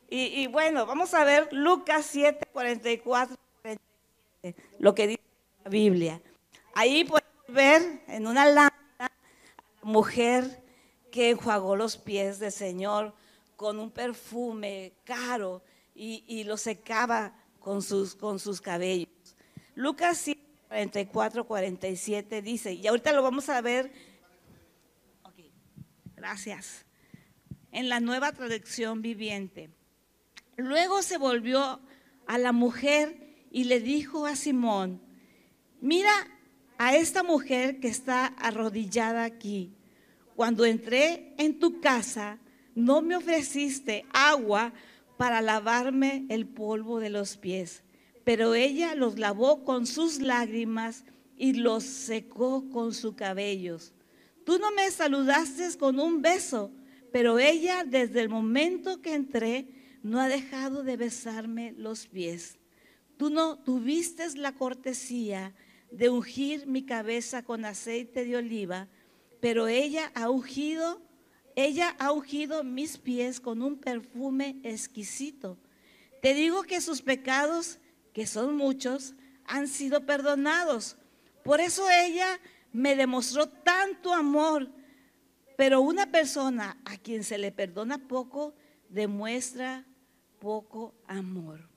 Y, 0.09 0.47
bueno, 0.47 0.87
vamos 0.87 1.13
a 1.13 1.23
ver 1.25 1.49
Lucas 1.53 2.07
7, 2.11 2.47
44 2.53 3.37
lo 4.79 4.95
que 4.95 5.07
dice 5.07 5.23
la 5.65 5.71
Biblia. 5.71 6.23
Ahí 6.75 7.05
podemos 7.05 7.47
ver 7.49 8.03
en 8.09 8.27
una 8.27 8.47
lámpara 8.47 8.85
a 8.99 9.03
la 9.03 9.11
mujer 9.83 10.63
que 11.11 11.31
enjuagó 11.31 11.77
los 11.77 11.97
pies 11.99 12.39
del 12.39 12.53
Señor 12.53 13.15
con 13.57 13.79
un 13.79 13.91
perfume 13.91 14.95
caro 15.05 15.63
y, 15.95 16.45
lo 16.45 16.57
secaba 16.57 17.35
con 17.61 17.83
sus 17.83 18.61
cabellos. 18.63 19.09
Lucas 19.75 20.25
44, 20.69 21.47
47 21.47 22.43
dice, 22.43 22.73
y 22.73 22.87
ahorita 22.87 23.13
lo 23.13 23.23
vamos 23.23 23.49
a 23.49 23.61
ver. 23.61 23.93
gracias. 26.17 26.87
En 27.71 27.89
la 27.89 28.01
nueva 28.01 28.33
traducción 28.33 29.03
viviente. 29.03 29.71
Luego 30.57 31.03
se 31.03 31.19
volvió 31.19 31.81
a 32.27 32.39
la 32.39 32.53
mujer 32.53 33.47
y 33.51 33.65
le 33.65 33.81
dijo 33.81 34.27
a 34.27 34.37
Simón, 34.37 35.03
mira 35.81 36.13
a 36.79 36.97
esta 36.97 37.23
mujer 37.23 37.81
que 37.81 37.89
está 37.89 38.27
arrodillada 38.27 39.25
aquí. 39.25 39.77
Cuando 40.35 40.65
entré 40.65 41.35
en 41.39 41.59
tu 41.59 41.81
casa, 41.81 42.39
no 42.75 43.03
me 43.03 43.17
ofreciste 43.17 44.05
agua 44.13 44.73
para 45.17 45.41
lavarme 45.41 46.27
el 46.29 46.47
polvo 46.47 46.99
de 46.99 47.11
los 47.11 47.37
pies, 47.37 47.84
pero 48.25 48.55
ella 48.55 48.95
los 48.95 49.19
lavó 49.19 49.65
con 49.65 49.87
sus 49.87 50.21
lágrimas 50.21 51.05
y 51.37 51.55
los 51.55 51.85
secó 51.85 52.69
con 52.71 52.95
sus 52.95 53.15
cabellos. 53.15 53.93
Tú 54.45 54.59
no 54.59 54.73
me 54.73 54.91
saludaste 54.91 55.77
con 55.79 55.99
un 55.99 56.23
beso, 56.23 56.71
pero 57.13 57.39
ella 57.39 57.85
desde 57.85 58.21
el 58.21 58.29
momento 58.29 59.01
que 59.01 59.15
entré 59.15 59.69
no 60.03 60.21
ha 60.21 60.29
dejado 60.29 60.83
de 60.83 60.97
besarme 60.97 61.73
los 61.77 62.07
pies. 62.07 62.59
Tú 63.17 63.31
no 63.31 63.59
tuviste 63.59 64.25
la 64.37 64.53
cortesía 64.53 65.55
de 65.91 66.09
ungir 66.09 66.67
mi 66.67 66.85
cabeza 66.85 67.43
con 67.43 67.65
aceite 67.65 68.25
de 68.25 68.37
oliva, 68.37 68.89
pero 69.41 69.69
ella 69.69 70.11
ha 70.15 70.31
ungido 70.31 71.03
ella 71.57 71.95
ha 72.01 72.11
ungido 72.11 72.65
mis 72.65 72.99
pies 72.99 73.41
con 73.41 73.63
un 73.63 73.77
perfume 73.77 74.57
exquisito. 74.65 75.57
Te 76.21 76.35
digo 76.35 76.65
que 76.65 76.81
sus 76.81 77.01
pecados, 77.01 77.79
que 78.15 78.27
son 78.27 78.57
muchos, 78.57 79.13
han 79.45 79.69
sido 79.69 80.07
perdonados. 80.07 80.97
Por 81.43 81.61
eso 81.61 81.85
ella 81.91 82.41
me 82.73 82.97
demostró 82.97 83.47
tanto 83.49 84.15
amor. 84.15 84.71
Pero 85.59 85.83
una 85.83 86.11
persona 86.11 86.81
a 86.85 86.97
quien 86.97 87.25
se 87.25 87.39
le 87.39 87.53
perdona 87.53 88.09
poco, 88.09 88.55
demuestra 88.89 89.85
poco 90.39 90.95
amor. 91.07 91.69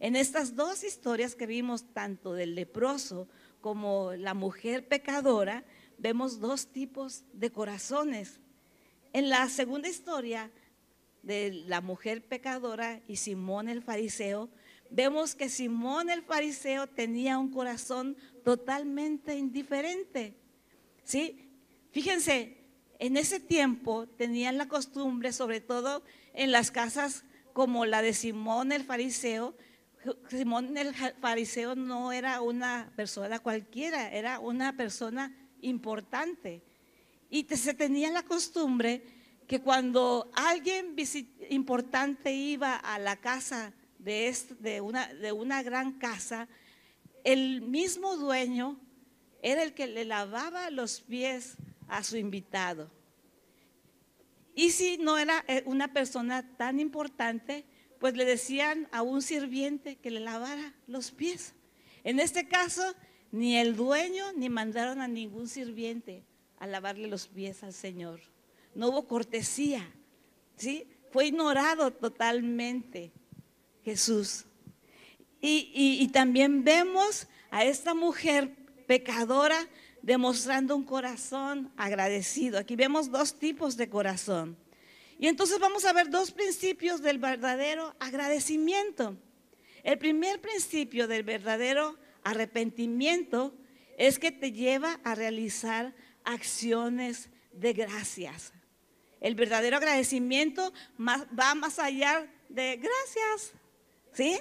En 0.00 0.16
estas 0.16 0.56
dos 0.56 0.84
historias 0.84 1.34
que 1.34 1.46
vimos, 1.46 1.92
tanto 1.92 2.34
del 2.34 2.54
leproso 2.54 3.28
como 3.60 4.12
la 4.14 4.34
mujer 4.34 4.86
pecadora, 4.86 5.64
vemos 5.98 6.40
dos 6.40 6.68
tipos 6.68 7.24
de 7.32 7.50
corazones. 7.50 8.40
En 9.12 9.28
la 9.28 9.48
segunda 9.48 9.88
historia 9.88 10.50
de 11.22 11.64
la 11.66 11.80
mujer 11.80 12.22
pecadora 12.22 13.00
y 13.08 13.16
Simón 13.16 13.68
el 13.68 13.82
fariseo, 13.82 14.50
vemos 14.94 15.34
que 15.34 15.48
Simón 15.48 16.08
el 16.08 16.22
fariseo 16.22 16.86
tenía 16.86 17.38
un 17.38 17.50
corazón 17.50 18.16
totalmente 18.44 19.36
indiferente. 19.36 20.36
¿Sí? 21.02 21.50
Fíjense, 21.90 22.56
en 23.00 23.16
ese 23.16 23.40
tiempo 23.40 24.06
tenían 24.06 24.56
la 24.56 24.68
costumbre, 24.68 25.32
sobre 25.32 25.60
todo 25.60 26.04
en 26.32 26.52
las 26.52 26.70
casas 26.70 27.24
como 27.52 27.86
la 27.86 28.02
de 28.02 28.14
Simón 28.14 28.70
el 28.70 28.84
fariseo, 28.84 29.56
Simón 30.28 30.76
el 30.76 30.94
fariseo 30.94 31.74
no 31.74 32.12
era 32.12 32.40
una 32.40 32.92
persona 32.94 33.38
cualquiera, 33.40 34.12
era 34.12 34.38
una 34.38 34.76
persona 34.76 35.34
importante. 35.60 36.62
Y 37.30 37.44
se 37.44 37.74
tenía 37.74 38.10
la 38.10 38.22
costumbre 38.22 39.02
que 39.48 39.60
cuando 39.60 40.30
alguien 40.34 40.94
importante 41.50 42.32
iba 42.32 42.76
a 42.76 42.98
la 42.98 43.16
casa 43.16 43.72
de, 44.04 44.36
de, 44.60 44.80
una, 44.80 45.12
de 45.14 45.32
una 45.32 45.62
gran 45.62 45.92
casa, 45.98 46.48
el 47.24 47.62
mismo 47.62 48.16
dueño 48.16 48.78
era 49.42 49.62
el 49.62 49.74
que 49.74 49.86
le 49.86 50.04
lavaba 50.04 50.70
los 50.70 51.00
pies 51.00 51.56
a 51.88 52.04
su 52.04 52.16
invitado. 52.16 52.90
Y 54.54 54.70
si 54.70 54.98
no 54.98 55.18
era 55.18 55.44
eh, 55.48 55.62
una 55.66 55.92
persona 55.92 56.56
tan 56.56 56.78
importante, 56.78 57.64
pues 57.98 58.14
le 58.14 58.24
decían 58.24 58.88
a 58.92 59.02
un 59.02 59.22
sirviente 59.22 59.96
que 59.96 60.10
le 60.10 60.20
lavara 60.20 60.74
los 60.86 61.10
pies. 61.10 61.54
En 62.04 62.20
este 62.20 62.46
caso, 62.46 62.94
ni 63.32 63.56
el 63.56 63.74
dueño 63.74 64.32
ni 64.36 64.48
mandaron 64.48 65.00
a 65.00 65.08
ningún 65.08 65.48
sirviente 65.48 66.24
a 66.58 66.66
lavarle 66.66 67.08
los 67.08 67.26
pies 67.26 67.62
al 67.64 67.72
Señor. 67.72 68.20
No 68.74 68.88
hubo 68.88 69.08
cortesía, 69.08 69.90
¿sí? 70.56 70.86
Fue 71.10 71.26
ignorado 71.26 71.90
totalmente 71.92 73.12
Jesús. 73.84 74.46
Y, 75.40 76.08
también 76.08 76.64
vemos 76.64 77.28
a 77.50 77.64
esta 77.64 77.92
mujer 77.92 78.50
pecadora 78.86 79.68
demostrando 80.00 80.74
un 80.74 80.84
corazón 80.84 81.70
agradecido. 81.76 82.58
Aquí 82.58 82.76
vemos 82.76 83.10
dos 83.10 83.38
tipos 83.38 83.76
de 83.76 83.90
corazón. 83.90 84.56
Y 85.18 85.28
entonces 85.28 85.58
vamos 85.58 85.84
a 85.84 85.92
ver 85.92 86.08
dos 86.08 86.32
principios 86.32 87.02
del 87.02 87.18
verdadero 87.18 87.94
agradecimiento. 88.00 89.18
El 89.82 89.98
primer 89.98 90.40
principio 90.40 91.06
del 91.06 91.24
verdadero 91.24 91.98
arrepentimiento 92.22 93.54
es 93.98 94.18
que 94.18 94.32
te 94.32 94.50
lleva 94.50 94.98
a 95.04 95.14
realizar 95.14 95.94
acciones 96.24 97.28
de 97.52 97.74
gracias. 97.74 98.54
El 99.20 99.34
verdadero 99.34 99.76
agradecimiento 99.76 100.72
va 100.98 101.54
más 101.54 101.78
allá 101.78 102.26
de 102.48 102.76
gracias. 102.76 103.52
¿Sí? 104.14 104.40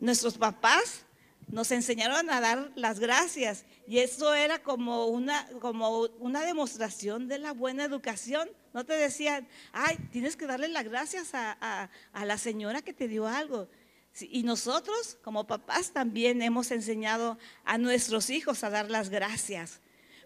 Nuestros 0.00 0.38
papás 0.38 1.04
nos 1.48 1.72
enseñaron 1.72 2.30
a 2.30 2.40
dar 2.40 2.70
las 2.76 3.00
gracias 3.00 3.64
y 3.86 3.98
eso 3.98 4.34
era 4.34 4.62
como 4.62 5.06
una, 5.06 5.48
como 5.60 6.02
una 6.20 6.42
demostración 6.42 7.26
de 7.26 7.38
la 7.38 7.52
buena 7.52 7.84
educación. 7.84 8.48
No 8.72 8.84
te 8.84 8.92
decían, 8.92 9.48
ay, 9.72 9.96
tienes 10.12 10.36
que 10.36 10.46
darle 10.46 10.68
las 10.68 10.84
gracias 10.84 11.34
a, 11.34 11.90
a 12.12 12.24
la 12.24 12.38
señora 12.38 12.82
que 12.82 12.92
te 12.92 13.08
dio 13.08 13.26
algo. 13.26 13.68
Y 14.20 14.42
nosotros 14.42 15.18
como 15.22 15.46
papás 15.46 15.92
también 15.92 16.42
hemos 16.42 16.70
enseñado 16.70 17.38
a 17.64 17.78
nuestros 17.78 18.30
hijos 18.30 18.62
a 18.62 18.70
dar 18.70 18.90
las 18.90 19.08
gracias. 19.08 19.80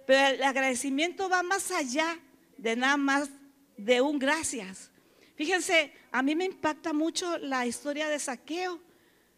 Pero 0.06 0.34
el 0.34 0.42
agradecimiento 0.42 1.28
va 1.28 1.42
más 1.42 1.70
allá 1.70 2.18
de 2.58 2.76
nada 2.76 2.96
más 2.96 3.30
de 3.76 4.00
un 4.00 4.18
gracias. 4.18 4.90
Fíjense, 5.34 5.92
a 6.12 6.22
mí 6.22 6.36
me 6.36 6.44
impacta 6.44 6.92
mucho 6.92 7.38
la 7.38 7.66
historia 7.66 8.08
de 8.08 8.18
Saqueo. 8.18 8.80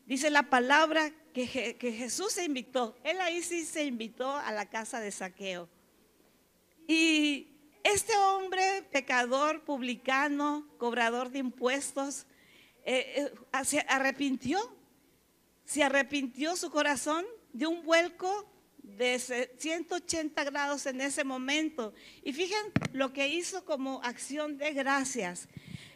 Dice 0.04 0.30
la 0.30 0.44
palabra 0.44 1.10
que, 1.32 1.46
Jesús 1.80 2.32
se 2.32 2.44
invitó. 2.44 2.96
Él 3.02 3.20
ahí 3.20 3.42
sí 3.42 3.64
se 3.64 3.84
invitó 3.84 4.30
a 4.36 4.52
la 4.52 4.68
casa 4.68 5.00
de 5.00 5.10
Saqueo. 5.10 5.68
Y 6.86 7.48
este 7.82 8.16
hombre, 8.16 8.82
pecador, 8.92 9.64
publicano, 9.64 10.68
cobrador 10.78 11.30
de 11.30 11.38
impuestos, 11.38 12.26
eh, 12.84 13.32
eh, 13.52 13.64
se 13.64 13.80
arrepintió. 13.88 14.58
Se 15.64 15.82
arrepintió 15.82 16.56
su 16.56 16.70
corazón 16.70 17.24
de 17.52 17.66
un 17.66 17.82
vuelco 17.82 18.48
de 18.82 19.18
180 19.58 20.44
grados 20.44 20.86
en 20.86 21.00
ese 21.00 21.24
momento. 21.24 21.92
Y 22.22 22.32
fíjense 22.32 22.70
lo 22.92 23.12
que 23.12 23.28
hizo 23.28 23.64
como 23.64 24.00
acción 24.02 24.58
de 24.58 24.72
gracias. 24.72 25.48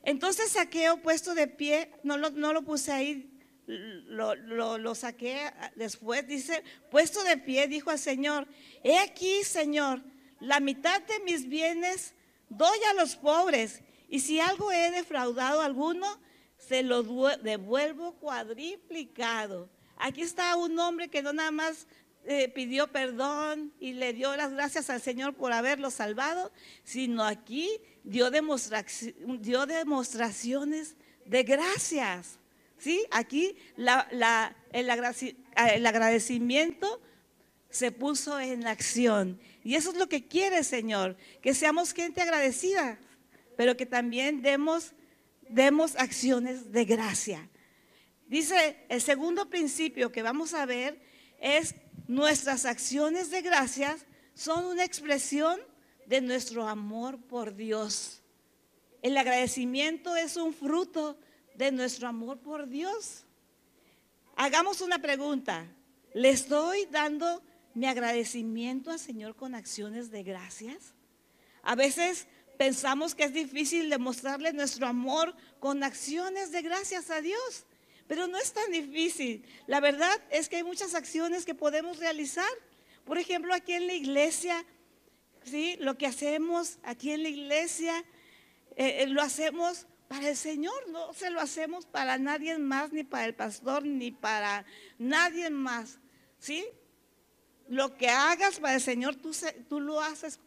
Entonces 0.04 0.52
saqueo 0.52 1.02
puesto 1.02 1.34
de 1.34 1.46
pie, 1.46 1.90
no 2.02 2.16
lo, 2.16 2.30
no 2.30 2.52
lo 2.52 2.62
puse 2.62 2.92
ahí, 2.92 3.30
lo, 3.66 4.34
lo, 4.78 4.94
saqué 4.94 5.52
después, 5.76 6.26
dice, 6.26 6.64
puesto 6.90 7.22
de 7.22 7.36
pie, 7.36 7.68
dijo 7.68 7.90
al 7.90 7.98
Señor, 7.98 8.48
he 8.82 8.98
aquí, 8.98 9.44
Señor, 9.44 10.02
la 10.40 10.58
mitad 10.60 11.02
de 11.02 11.20
mis 11.20 11.48
bienes 11.48 12.14
doy 12.48 12.78
a 12.90 12.94
los 12.94 13.16
pobres, 13.16 13.82
y 14.08 14.20
si 14.20 14.40
algo 14.40 14.72
he 14.72 14.90
defraudado 14.90 15.60
a 15.60 15.66
alguno, 15.66 16.20
se 16.56 16.82
lo 16.82 17.02
devuelvo 17.02 18.12
cuadriplicado. 18.14 19.70
Aquí 19.96 20.22
está 20.22 20.56
un 20.56 20.78
hombre 20.78 21.08
que 21.08 21.22
no 21.22 21.32
nada 21.32 21.50
más 21.50 21.86
eh, 22.24 22.48
pidió 22.48 22.88
perdón 22.88 23.72
y 23.80 23.92
le 23.92 24.12
dio 24.12 24.36
las 24.36 24.52
gracias 24.52 24.90
al 24.90 25.00
Señor 25.00 25.34
por 25.34 25.52
haberlo 25.52 25.90
salvado, 25.90 26.50
sino 26.84 27.24
aquí 27.24 27.70
dio, 28.04 28.30
dio 28.30 29.66
demostraciones 29.66 30.94
de 31.24 31.42
gracias. 31.42 32.38
¿sí? 32.78 33.04
Aquí 33.10 33.56
la, 33.76 34.54
el, 34.72 34.88
el 34.90 35.86
agradecimiento 35.86 37.00
se 37.70 37.92
puso 37.92 38.40
en 38.40 38.66
acción. 38.66 39.40
Y 39.62 39.74
eso 39.74 39.90
es 39.90 39.96
lo 39.96 40.08
que 40.08 40.26
quiere 40.26 40.64
Señor, 40.64 41.16
que 41.42 41.54
seamos 41.54 41.92
gente 41.92 42.22
agradecida, 42.22 42.98
pero 43.56 43.76
que 43.76 43.86
también 43.86 44.42
demos, 44.42 44.92
demos 45.48 45.96
acciones 45.96 46.72
de 46.72 46.84
gracia. 46.84 47.48
Dice 48.26 48.84
el 48.88 49.02
segundo 49.02 49.50
principio 49.50 50.12
que 50.12 50.22
vamos 50.22 50.54
a 50.54 50.64
ver 50.66 51.00
es 51.40 51.74
Nuestras 52.10 52.64
acciones 52.64 53.30
de 53.30 53.40
gracias 53.40 54.04
son 54.34 54.66
una 54.66 54.84
expresión 54.84 55.60
de 56.10 56.20
nuestro 56.20 56.66
amor 56.66 57.20
por 57.20 57.54
Dios. 57.54 58.20
el 59.00 59.16
agradecimiento 59.16 60.16
es 60.16 60.36
un 60.36 60.52
fruto 60.52 61.16
de 61.54 61.70
nuestro 61.70 62.08
amor 62.08 62.40
por 62.40 62.66
Dios. 62.66 63.22
Hagamos 64.34 64.80
una 64.80 64.98
pregunta. 65.00 65.68
¿Le 66.12 66.30
estoy 66.30 66.86
dando 66.86 67.40
mi 67.74 67.86
agradecimiento 67.86 68.90
al 68.90 68.98
Señor 68.98 69.36
con 69.36 69.54
acciones 69.54 70.10
de 70.10 70.24
gracias? 70.24 70.94
A 71.62 71.76
veces 71.76 72.26
pensamos 72.58 73.14
que 73.14 73.22
es 73.22 73.32
difícil 73.32 73.88
demostrarle 73.88 74.52
nuestro 74.52 74.88
amor 74.88 75.36
con 75.60 75.84
acciones 75.84 76.50
de 76.50 76.62
gracias 76.62 77.10
a 77.10 77.20
Dios, 77.20 77.66
pero 78.08 78.26
no 78.26 78.36
es 78.36 78.52
tan 78.52 78.72
difícil. 78.72 79.46
La 79.68 79.78
verdad 79.78 80.20
es 80.30 80.48
que 80.48 80.56
hay 80.56 80.64
muchas 80.64 80.96
acciones 80.96 81.46
que 81.46 81.54
podemos 81.54 81.98
realizar. 81.98 82.50
Por 83.04 83.16
ejemplo, 83.16 83.54
aquí 83.54 83.74
en 83.74 83.86
la 83.86 83.94
iglesia, 83.94 84.64
¿sí? 85.44 85.76
lo 85.80 85.96
que 85.96 86.06
hacemos 86.06 86.78
aquí 86.82 87.12
en 87.12 87.22
la 87.22 87.28
iglesia, 87.28 87.98
eh, 88.76 89.02
eh, 89.02 89.06
lo 89.06 89.22
hacemos 89.22 89.86
para 90.08 90.28
el 90.28 90.36
Señor, 90.36 90.88
no 90.88 91.12
se 91.12 91.30
lo 91.30 91.40
hacemos 91.40 91.86
para 91.86 92.18
nadie 92.18 92.58
más, 92.58 92.92
ni 92.92 93.04
para 93.04 93.26
el 93.26 93.34
pastor, 93.34 93.84
ni 93.84 94.10
para 94.10 94.64
nadie 94.98 95.50
más. 95.50 95.98
¿Sí? 96.38 96.64
Lo 97.68 97.96
que 97.96 98.08
hagas 98.08 98.58
para 98.58 98.74
el 98.74 98.80
Señor, 98.80 99.14
tú, 99.16 99.30
tú 99.68 99.80
lo 99.80 100.00
haces 100.00 100.40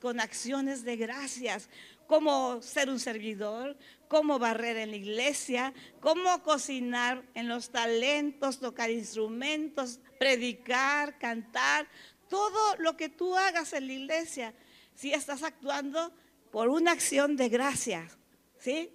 con 0.00 0.20
acciones 0.20 0.84
de 0.84 0.96
gracias, 0.96 1.68
como 2.06 2.60
ser 2.62 2.90
un 2.90 3.00
servidor, 3.00 3.76
como 4.08 4.38
barrer 4.38 4.76
en 4.76 4.90
la 4.90 4.96
iglesia, 4.96 5.72
como 6.00 6.42
cocinar 6.42 7.22
en 7.34 7.48
los 7.48 7.70
talentos, 7.70 8.60
tocar 8.60 8.90
instrumentos, 8.90 10.00
predicar, 10.18 11.18
cantar, 11.18 11.88
todo 12.30 12.76
lo 12.78 12.96
que 12.96 13.10
tú 13.10 13.36
hagas 13.36 13.74
en 13.74 13.88
la 13.88 13.92
iglesia, 13.92 14.54
si 14.94 15.12
estás 15.12 15.42
actuando 15.42 16.14
por 16.50 16.68
una 16.68 16.92
acción 16.92 17.36
de 17.36 17.50
gracias, 17.50 18.16
¿sí? 18.58 18.90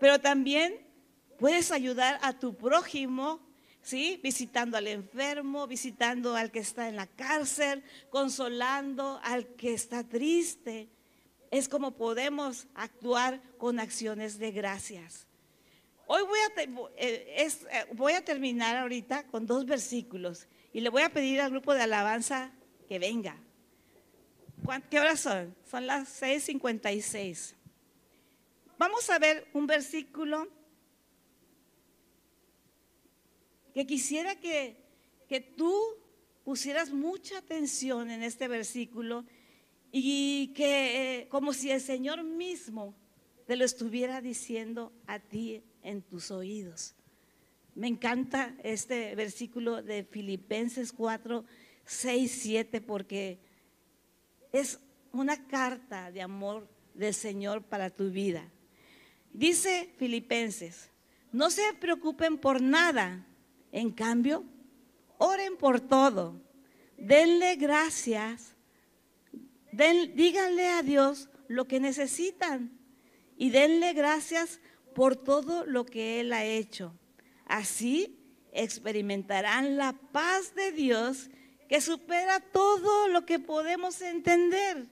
Pero 0.00 0.20
también 0.20 0.86
puedes 1.38 1.70
ayudar 1.72 2.18
a 2.22 2.38
tu 2.38 2.54
prójimo, 2.54 3.40
¿sí? 3.82 4.20
Visitando 4.22 4.76
al 4.76 4.86
enfermo, 4.86 5.66
visitando 5.66 6.36
al 6.36 6.50
que 6.50 6.60
está 6.60 6.88
en 6.88 6.96
la 6.96 7.06
cárcel, 7.06 7.82
consolando 8.10 9.20
al 9.22 9.46
que 9.56 9.74
está 9.74 10.04
triste. 10.04 10.88
Es 11.50 11.68
como 11.68 11.92
podemos 11.92 12.66
actuar 12.74 13.42
con 13.58 13.80
acciones 13.80 14.38
de 14.38 14.52
gracias. 14.52 15.26
Hoy 16.06 16.22
voy 16.22 16.38
a, 16.38 16.62
eh, 16.96 17.36
eh, 17.36 17.86
voy 17.92 18.14
a 18.14 18.24
terminar 18.24 18.76
ahorita 18.76 19.26
con 19.26 19.46
dos 19.46 19.66
versículos 19.66 20.46
y 20.72 20.80
le 20.80 20.88
voy 20.88 21.02
a 21.02 21.10
pedir 21.10 21.40
al 21.40 21.50
grupo 21.50 21.74
de 21.74 21.82
alabanza 21.82 22.52
que 22.88 22.98
venga. 22.98 23.36
¿Qué 24.90 24.98
horas 24.98 25.20
son? 25.20 25.54
Son 25.70 25.86
las 25.86 26.20
6.56. 26.22 27.54
Vamos 28.78 29.08
a 29.10 29.18
ver 29.18 29.46
un 29.52 29.66
versículo 29.66 30.48
que 33.74 33.86
quisiera 33.86 34.36
que, 34.36 34.76
que 35.28 35.40
tú 35.40 35.74
pusieras 36.44 36.90
mucha 36.90 37.38
atención 37.38 38.10
en 38.10 38.22
este 38.22 38.48
versículo 38.48 39.24
y 39.92 40.48
que 40.54 41.20
eh, 41.20 41.28
como 41.28 41.52
si 41.52 41.70
el 41.70 41.80
Señor 41.80 42.24
mismo 42.24 42.94
te 43.46 43.56
lo 43.56 43.64
estuviera 43.64 44.20
diciendo 44.20 44.92
a 45.06 45.18
ti 45.18 45.62
en 45.82 46.02
tus 46.02 46.30
oídos. 46.30 46.94
Me 47.74 47.86
encanta 47.86 48.56
este 48.62 49.14
versículo 49.14 49.82
de 49.82 50.04
Filipenses 50.04 50.92
4, 50.92 51.44
6, 51.88 52.38
7 52.42 52.80
porque 52.82 53.38
es 54.52 54.78
una 55.12 55.46
carta 55.46 56.12
de 56.12 56.20
amor 56.20 56.68
del 56.94 57.14
Señor 57.14 57.62
para 57.62 57.88
tu 57.90 58.10
vida. 58.10 58.46
Dice 59.32 59.90
Filipenses, 59.96 60.90
no 61.32 61.50
se 61.50 61.62
preocupen 61.80 62.38
por 62.38 62.60
nada, 62.60 63.26
en 63.72 63.90
cambio, 63.90 64.44
oren 65.16 65.56
por 65.56 65.80
todo, 65.80 66.40
denle 66.98 67.56
gracias, 67.56 68.54
díganle 69.72 70.68
a 70.68 70.82
Dios 70.82 71.28
lo 71.48 71.66
que 71.66 71.80
necesitan 71.80 72.78
y 73.36 73.50
denle 73.50 73.94
gracias 73.94 74.60
por 74.94 75.16
todo 75.16 75.64
lo 75.64 75.86
que 75.86 76.20
Él 76.20 76.32
ha 76.32 76.44
hecho. 76.44 76.94
Así 77.46 78.18
experimentarán 78.52 79.76
la 79.76 79.94
paz 80.12 80.54
de 80.54 80.72
Dios 80.72 81.30
que 81.68 81.80
supera 81.80 82.40
todo 82.40 83.08
lo 83.08 83.26
que 83.26 83.38
podemos 83.38 84.00
entender. 84.00 84.88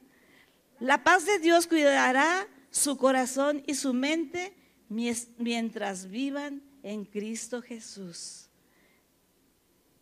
La 0.79 1.03
paz 1.03 1.25
de 1.25 1.39
Dios 1.39 1.67
cuidará 1.67 2.47
su 2.71 2.99
corazón 2.99 3.63
y 3.67 3.75
su 3.75 3.95
mente 3.95 4.55
mientras 4.89 6.09
vivan 6.11 6.63
en 6.83 7.05
Cristo 7.05 7.63
Jesús. 7.63 8.51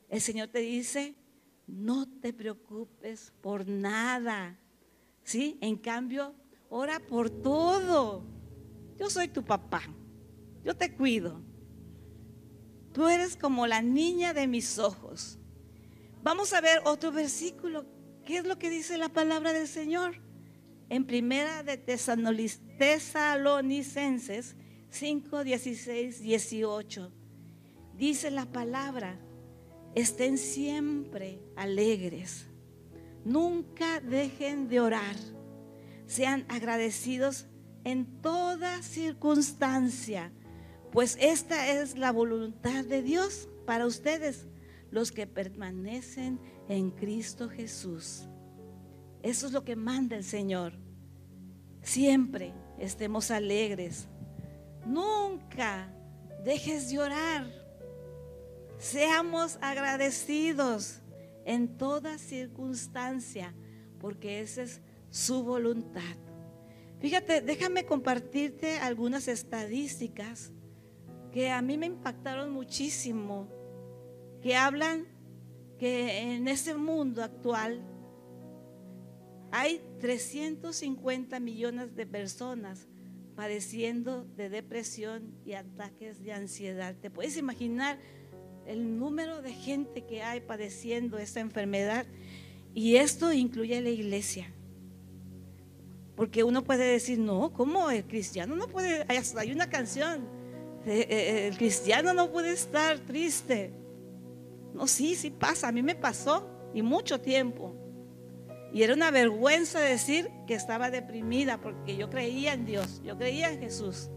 El 0.08 0.20
Señor 0.20 0.48
te 0.48 0.58
dice, 0.58 1.14
no 1.66 2.06
te 2.06 2.32
preocupes 2.32 3.32
por 3.40 3.66
nada. 3.66 4.58
¿Sí? 5.22 5.56
En 5.60 5.76
cambio, 5.76 6.34
ora 6.68 7.00
por 7.00 7.30
todo. 7.30 8.24
Yo 8.98 9.08
soy 9.08 9.28
tu 9.28 9.44
papá. 9.44 9.82
Yo 10.64 10.76
te 10.76 10.92
cuido. 10.94 11.40
Tú 12.92 13.08
eres 13.08 13.37
como 13.37 13.66
la 13.66 13.80
niña 13.80 14.34
de 14.34 14.46
mis 14.46 14.78
ojos. 14.78 15.38
Vamos 16.24 16.52
a 16.54 16.62
ver 16.62 16.80
otro 16.87 17.12
versículo. 17.12 17.84
¿Qué 18.24 18.38
es 18.38 18.46
lo 18.46 18.58
que 18.58 18.70
dice 18.70 18.96
la 18.96 19.10
palabra 19.10 19.52
del 19.52 19.68
Señor? 19.68 20.22
En 20.88 21.04
primera 21.04 21.62
de 21.62 21.76
Tesalonicenses 21.76 24.56
5, 24.88 25.44
16, 25.44 26.22
18. 26.22 27.12
Dice 27.98 28.30
la 28.30 28.46
palabra, 28.46 29.18
estén 29.94 30.38
siempre 30.38 31.42
alegres. 31.56 32.46
Nunca 33.26 34.00
dejen 34.00 34.70
de 34.70 34.80
orar. 34.80 35.16
Sean 36.06 36.46
agradecidos 36.48 37.48
en 37.84 38.22
toda 38.22 38.82
circunstancia, 38.82 40.32
pues 40.90 41.18
esta 41.20 41.70
es 41.70 41.98
la 41.98 42.12
voluntad 42.12 42.82
de 42.87 43.02
Dios 43.02 43.50
para 43.66 43.84
ustedes 43.84 44.46
los 44.94 45.11
que 45.11 45.26
permanecen 45.26 46.38
en 46.68 46.92
Cristo 46.92 47.48
Jesús. 47.48 48.28
Eso 49.24 49.48
es 49.48 49.52
lo 49.52 49.64
que 49.64 49.74
manda 49.74 50.14
el 50.14 50.22
Señor. 50.22 50.72
Siempre 51.83 52.54
estemos 52.78 53.33
alegres. 53.33 54.07
Nunca 54.87 55.92
dejes 56.44 56.90
de 56.90 57.00
orar. 57.00 57.50
Seamos 58.78 59.59
agradecidos 59.61 61.00
en 61.44 61.76
toda 61.76 62.16
circunstancia, 62.16 63.52
porque 63.98 64.40
esa 64.42 64.62
es 64.62 64.80
su 65.11 65.42
voluntad. 65.42 66.16
Fíjate, 67.00 67.40
déjame 67.40 67.85
compartirte 67.85 68.78
algunas 68.78 69.26
estadísticas 69.26 70.52
que 71.33 71.50
a 71.50 71.61
mí 71.62 71.76
me 71.76 71.87
impactaron 71.87 72.52
muchísimo 72.52 73.48
que 74.44 74.57
hablan 74.57 75.07
que 75.78 76.18
en 76.18 76.48
ese 76.48 76.74
mundo 76.74 77.24
actual 77.24 77.83
hay 79.50 79.80
350 80.00 81.40
millones 81.40 81.96
de 81.96 82.07
personas 82.07 82.87
padeciendo 83.37 84.26
de 84.37 84.50
depresión 84.50 85.35
y 85.46 85.54
ataques 85.54 86.22
de 86.22 86.35
ansiedad. 86.35 86.94
¿Te 87.00 87.09
puedes 87.09 87.38
imaginar 87.38 87.98
el 88.66 88.98
número 88.98 89.40
de 89.40 89.54
gente 89.54 90.04
que 90.04 90.22
hay 90.22 90.42
padeciendo 90.42 91.16
esta 91.16 91.40
enfermedad? 91.40 92.04
Y 92.74 92.96
esto 92.96 93.33
incluye 93.33 93.78
a 93.78 93.80
la 93.80 93.88
iglesia. 93.88 94.52
Porque 96.16 96.44
uno 96.44 96.62
puede 96.64 96.85
decir, 96.85 97.18
no, 97.18 97.50
¿cómo 97.54 97.90
el 97.90 98.04
cristiano 98.04 98.57
no 98.57 98.68
puede? 98.68 99.07
Hay 99.09 99.52
una 99.52 99.70
canción, 99.70 100.28
eh, 100.85 101.07
eh, 101.09 101.48
el 101.48 101.57
cristiano 101.57 102.12
no 102.12 102.30
puede 102.30 102.52
estar 102.52 102.98
triste. 102.98 103.84
No, 104.74 104.88
sí, 104.88 105.14
sí 105.14 105.30
pasa, 105.30 105.68
a 105.68 105.72
mí 105.72 105.82
me 105.82 105.94
pasó 105.94 106.50
y 106.74 106.82
mucho 106.82 107.20
tiempo. 107.20 107.74
Y 108.72 108.82
era 108.82 108.92
una 108.92 109.12
vergüenza 109.12 109.78
decir 109.78 110.28
que 110.48 110.54
estaba 110.54 110.90
deprimida 110.90 111.60
porque 111.60 111.96
yo 111.96 112.10
creía 112.10 112.52
en 112.52 112.66
Dios, 112.66 113.00
yo 113.04 113.16
creía 113.16 113.52
en 113.52 113.60
Jesús. 113.60 114.10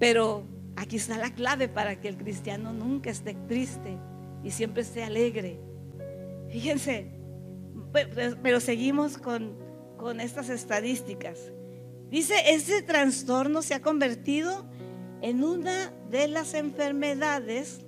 Pero 0.00 0.44
aquí 0.74 0.96
está 0.96 1.18
la 1.18 1.34
clave 1.34 1.68
para 1.68 2.00
que 2.00 2.08
el 2.08 2.16
cristiano 2.16 2.72
nunca 2.72 3.10
esté 3.10 3.34
triste 3.46 3.98
y 4.42 4.50
siempre 4.50 4.82
esté 4.82 5.04
alegre. 5.04 5.60
Fíjense, 6.50 7.12
pero 8.42 8.58
seguimos 8.58 9.18
con, 9.18 9.54
con 9.98 10.18
estas 10.20 10.48
estadísticas. 10.48 11.52
Dice, 12.08 12.34
este 12.46 12.80
trastorno 12.80 13.60
se 13.60 13.74
ha 13.74 13.82
convertido 13.82 14.66
en 15.20 15.44
una 15.44 15.90
de 16.10 16.26
las 16.28 16.54
enfermedades 16.54 17.84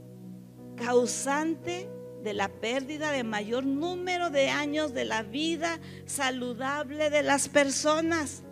causante 0.77 1.89
de 2.23 2.33
la 2.33 2.49
pérdida 2.49 3.13
de 3.13 3.23
mayor 3.23 3.67
número 3.67 4.31
de 4.31 4.49
años 4.49 4.95
de 4.95 5.05
la 5.05 5.23
vida 5.23 5.79
saludable 6.07 7.11
de 7.11 7.23
las 7.23 7.49
personas. 7.49 8.43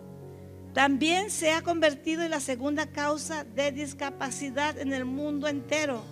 También 0.73 1.29
se 1.29 1.51
ha 1.51 1.61
convertido 1.61 2.23
en 2.23 2.31
la 2.31 2.39
segunda 2.39 2.87
causa 2.87 3.43
de 3.43 3.71
discapacidad 3.71 4.77
en 4.77 4.93
el 4.93 5.05
mundo 5.05 5.47
entero. 5.47 6.03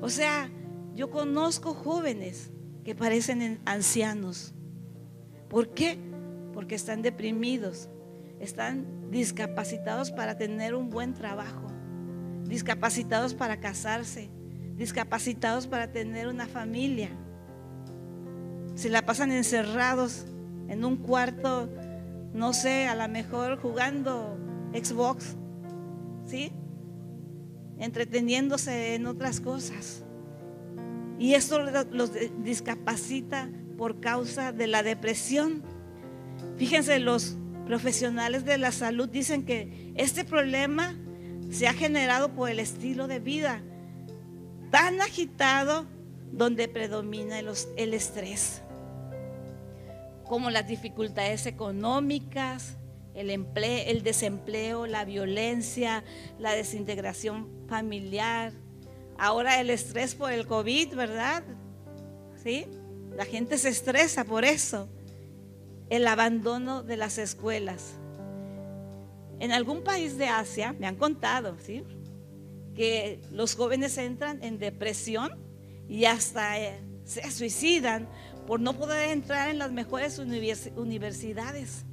O 0.00 0.08
sea, 0.08 0.50
yo 0.94 1.10
conozco 1.10 1.74
jóvenes 1.74 2.50
que 2.84 2.94
parecen 2.94 3.60
ancianos. 3.64 4.54
¿Por 5.48 5.74
qué? 5.74 5.98
Porque 6.54 6.74
están 6.74 7.02
deprimidos, 7.02 7.88
están 8.40 9.10
discapacitados 9.10 10.10
para 10.10 10.36
tener 10.36 10.74
un 10.74 10.90
buen 10.90 11.14
trabajo, 11.14 11.66
discapacitados 12.44 13.34
para 13.34 13.60
casarse, 13.60 14.30
discapacitados 14.78 15.66
para 15.66 15.90
tener 15.90 16.28
una 16.28 16.46
familia. 16.46 17.10
Se 18.76 18.88
la 18.88 19.04
pasan 19.04 19.32
encerrados 19.32 20.24
en 20.68 20.84
un 20.84 20.96
cuarto, 20.96 21.68
no 22.32 22.52
sé, 22.52 22.86
a 22.86 22.94
lo 22.94 23.12
mejor 23.12 23.60
jugando 23.60 24.38
Xbox, 24.72 25.36
¿sí? 26.24 26.52
Entreteniéndose 27.78 28.94
en 28.94 29.06
otras 29.06 29.40
cosas. 29.40 30.04
Y 31.18 31.34
esto 31.34 31.58
los 31.90 32.12
discapacita 32.44 33.50
por 33.76 33.98
causa 33.98 34.52
de 34.52 34.68
la 34.68 34.84
depresión. 34.84 35.64
Fíjense, 36.56 37.00
los 37.00 37.36
profesionales 37.66 38.44
de 38.44 38.58
la 38.58 38.70
salud 38.70 39.08
dicen 39.08 39.44
que 39.44 39.92
este 39.96 40.24
problema 40.24 40.96
se 41.50 41.66
ha 41.66 41.72
generado 41.72 42.32
por 42.34 42.48
el 42.48 42.60
estilo 42.60 43.08
de 43.08 43.18
vida 43.18 43.62
tan 44.70 45.00
agitado 45.00 45.86
donde 46.32 46.68
predomina 46.68 47.38
el, 47.38 47.94
estrés, 47.94 48.62
como 50.24 50.50
las 50.50 50.66
dificultades 50.66 51.46
económicas, 51.46 52.76
el, 53.14 53.30
el 53.30 54.02
desempleo, 54.02 54.86
la 54.86 55.04
violencia, 55.04 56.04
la 56.38 56.52
desintegración 56.52 57.48
familiar, 57.68 58.52
ahora 59.18 59.60
el 59.60 59.70
estrés 59.70 60.14
por 60.14 60.32
el 60.32 60.46
COVID, 60.46 60.94
¿verdad? 60.94 61.42
¿Sí? 62.42 62.66
La 63.16 63.24
gente 63.24 63.58
se 63.58 63.70
estresa 63.70 64.24
por 64.24 64.44
eso. 64.44 64.88
El 65.90 66.06
abandono 66.06 66.82
de 66.82 66.96
las 66.96 67.18
escuelas. 67.18 67.94
En 69.40 69.52
algún 69.52 69.82
país 69.82 70.18
de 70.18 70.28
Asia, 70.28 70.74
me 70.78 70.86
han 70.86 70.96
contado, 70.96 71.56
¿sí? 71.58 71.82
Que 72.78 73.20
los 73.32 73.56
jóvenes 73.56 73.98
entran 73.98 74.40
en 74.40 74.60
depresión 74.60 75.32
y 75.88 76.04
hasta 76.04 76.60
eh, 76.60 76.80
se 77.02 77.28
suicidan 77.32 78.08
por 78.46 78.60
no 78.60 78.72
poder 78.74 79.10
entrar 79.10 79.50
en 79.50 79.58
las 79.58 79.72
mejores 79.72 80.20
universidades 80.20 81.84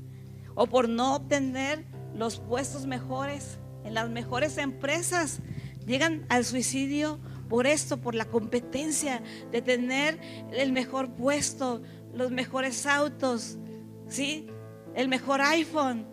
o 0.54 0.68
por 0.68 0.88
no 0.88 1.16
obtener 1.16 1.84
los 2.14 2.40
puestos 2.40 2.86
mejores 2.86 3.58
en 3.84 3.96
las 3.96 4.12
mejores 4.12 4.60
empresas. 4.60 5.40
Llegan 5.88 6.24
al 6.30 6.46
suicidio 6.46 7.20
por 7.50 7.66
esto, 7.66 7.98
por 7.98 8.14
la 8.14 8.26
competencia 8.26 9.24
de 9.52 9.64
tener 9.64 10.20
el 10.54 10.72
mejor 10.72 11.16
puesto, 11.16 11.82
los 12.14 12.30
mejores 12.30 12.86
autos, 12.86 13.58
¿sí? 14.08 14.46
El 14.94 15.08
mejor 15.08 15.42
iPhone. 15.42 16.06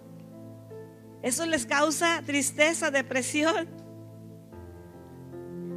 Eso 1.23 1.45
les 1.45 1.67
causa 1.67 2.23
tristeza, 2.25 2.91
depresión. 2.91 3.82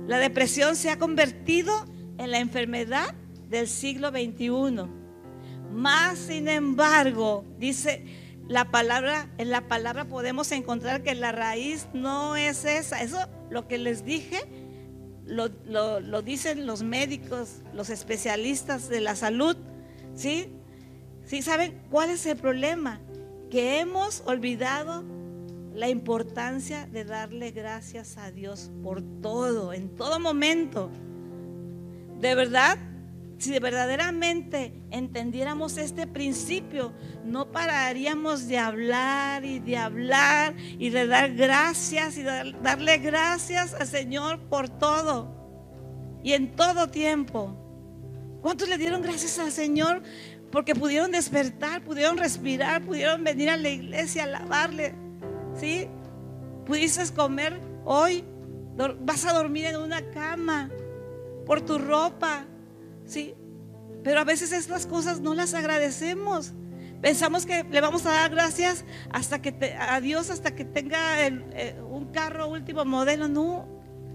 La 0.07 0.19
depresión 0.19 0.75
se 0.75 0.89
ha 0.89 0.99
convertido 0.99 1.73
en 2.17 2.31
la 2.31 2.39
enfermedad 2.39 3.13
del 3.49 3.67
siglo 3.67 4.09
XXI. 4.09 4.87
Más 5.71 6.19
sin 6.19 6.47
embargo, 6.47 7.43
dice 7.57 8.05
la 8.47 8.69
palabra, 8.69 9.29
en 9.37 9.49
la 9.49 9.67
palabra 9.67 10.05
podemos 10.05 10.51
encontrar 10.51 11.01
que 11.01 11.15
la 11.15 11.31
raíz 11.31 11.87
no 11.93 12.35
es 12.35 12.65
esa. 12.65 13.01
Eso 13.01 13.17
lo 13.49 13.67
que 13.67 13.79
les 13.79 14.05
dije, 14.05 14.41
lo, 15.25 15.49
lo 15.65 16.21
dicen 16.21 16.67
los 16.67 16.83
médicos, 16.83 17.61
los 17.73 17.89
especialistas 17.89 18.89
de 18.89 19.01
la 19.01 19.15
salud. 19.15 19.57
¿Sí? 20.13 20.49
¿Sí 21.25 21.41
saben 21.41 21.81
cuál 21.89 22.11
es 22.11 22.25
el 22.27 22.37
problema? 22.37 23.01
Que 23.49 23.79
hemos 23.79 24.21
olvidado 24.27 25.03
la 25.75 25.89
importancia 25.89 26.87
de 26.87 27.03
darle 27.03 27.51
gracias 27.51 28.17
a 28.17 28.31
Dios 28.31 28.71
por 28.81 29.01
todo, 29.21 29.73
en 29.73 29.93
todo 29.93 30.19
momento. 30.19 30.89
De 32.19 32.33
verdad, 32.33 32.77
si 33.37 33.59
verdaderamente 33.59 34.73
entendiéramos 34.89 35.77
este 35.77 36.07
principio, 36.07 36.93
no 37.25 37.51
pararíamos 37.51 38.47
de 38.47 38.57
hablar 38.57 39.43
y 39.43 39.59
de 39.59 39.75
hablar 39.75 40.55
y 40.57 40.89
de 40.89 41.07
dar 41.07 41.33
gracias 41.33 42.17
y 42.17 42.23
darle 42.23 42.97
gracias 42.99 43.73
al 43.73 43.87
Señor 43.87 44.39
por 44.47 44.69
todo 44.69 45.35
y 46.23 46.31
en 46.31 46.55
todo 46.55 46.89
tiempo. 46.89 47.53
¿Cuántos 48.41 48.69
le 48.69 48.77
dieron 48.77 49.01
gracias 49.01 49.37
al 49.39 49.51
Señor? 49.51 50.01
Porque 50.51 50.73
pudieron 50.73 51.11
despertar, 51.11 51.83
pudieron 51.83 52.17
respirar, 52.17 52.81
pudieron 52.85 53.25
venir 53.25 53.49
a 53.49 53.57
la 53.57 53.69
iglesia 53.69 54.23
a 54.23 54.25
alabarle. 54.27 55.04
¿Sí? 55.65 55.89
Comer 57.15 57.59
hoy, 57.85 58.23
vas 58.99 59.25
a 59.25 59.33
dormir 59.33 59.65
en 59.65 59.77
una 59.77 60.01
cama 60.11 60.69
por 61.45 61.61
tu 61.61 61.77
ropa, 61.77 62.45
¿sí? 63.05 63.35
Pero 64.03 64.19
a 64.19 64.23
veces 64.23 64.51
estas 64.51 64.85
cosas 64.85 65.19
no 65.19 65.33
las 65.33 65.53
agradecemos. 65.53 66.53
Pensamos 67.01 67.45
que 67.45 67.63
le 67.63 67.81
vamos 67.81 68.05
a 68.05 68.11
dar 68.11 68.31
gracias 68.31 68.85
hasta 69.11 69.41
que 69.41 69.75
a 69.79 69.99
Dios 70.01 70.29
hasta 70.29 70.55
que 70.55 70.65
tenga 70.65 71.25
eh, 71.25 71.79
un 71.89 72.11
carro 72.11 72.47
último 72.47 72.85
modelo. 72.85 73.27
No, 73.27 73.67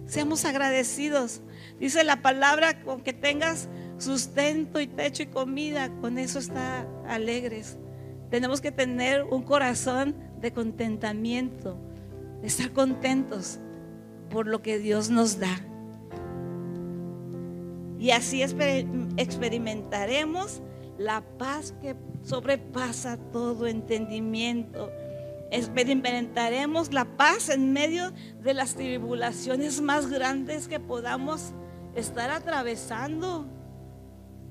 seamos 0.07 0.45
agradecidos. 0.45 1.41
Dice 1.79 2.05
la 2.05 2.23
palabra 2.23 2.83
con 2.83 3.01
que 3.01 3.13
tengas 3.13 3.69
sustento 3.99 4.81
y 4.81 4.87
techo 4.87 5.23
y 5.23 5.27
comida, 5.27 5.91
con 6.01 6.19
eso 6.19 6.39
está 6.39 6.87
alegres. 7.09 7.79
Tenemos 8.31 8.61
que 8.61 8.71
tener 8.71 9.25
un 9.25 9.43
corazón 9.43 10.15
de 10.41 10.53
contentamiento, 10.53 11.77
de 12.41 12.47
estar 12.47 12.71
contentos 12.73 13.59
por 14.31 14.47
lo 14.47 14.63
que 14.63 14.79
Dios 14.79 15.11
nos 15.11 15.41
da. 15.41 15.61
Y 17.99 18.13
así 18.13 18.43
experimentaremos 18.43 20.63
la 20.97 21.23
paz 21.39 21.75
que 21.83 21.97
sobrepasa 22.23 23.19
todo 23.33 23.67
entendimiento. 23.67 24.91
Experimentaremos 25.51 26.93
la 26.93 27.05
paz 27.05 27.49
en 27.49 27.73
medio 27.73 28.13
de 28.43 28.55
las 28.55 28.75
tribulaciones 28.75 29.81
más 29.81 30.09
grandes 30.09 30.69
que 30.69 30.79
podamos 30.79 31.53
estar 31.95 32.31
atravesando. 32.31 33.47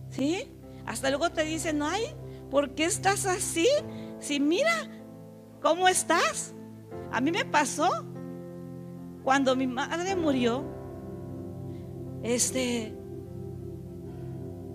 ¿Sí? 0.09 0.51
Hasta 0.85 1.09
luego 1.09 1.29
te 1.29 1.43
dicen, 1.43 1.81
ay, 1.81 2.03
¿por 2.49 2.75
qué 2.75 2.85
estás 2.85 3.25
así? 3.25 3.67
Si 4.19 4.39
mira, 4.39 4.89
¿Cómo 5.62 5.89
estás? 5.89 6.55
A 7.12 7.19
mí 7.19 7.31
me 7.31 7.43
pasó 7.43 7.89
cuando 9.23 9.55
mi 9.55 9.67
madre 9.67 10.15
murió. 10.15 10.63
Este, 12.23 12.93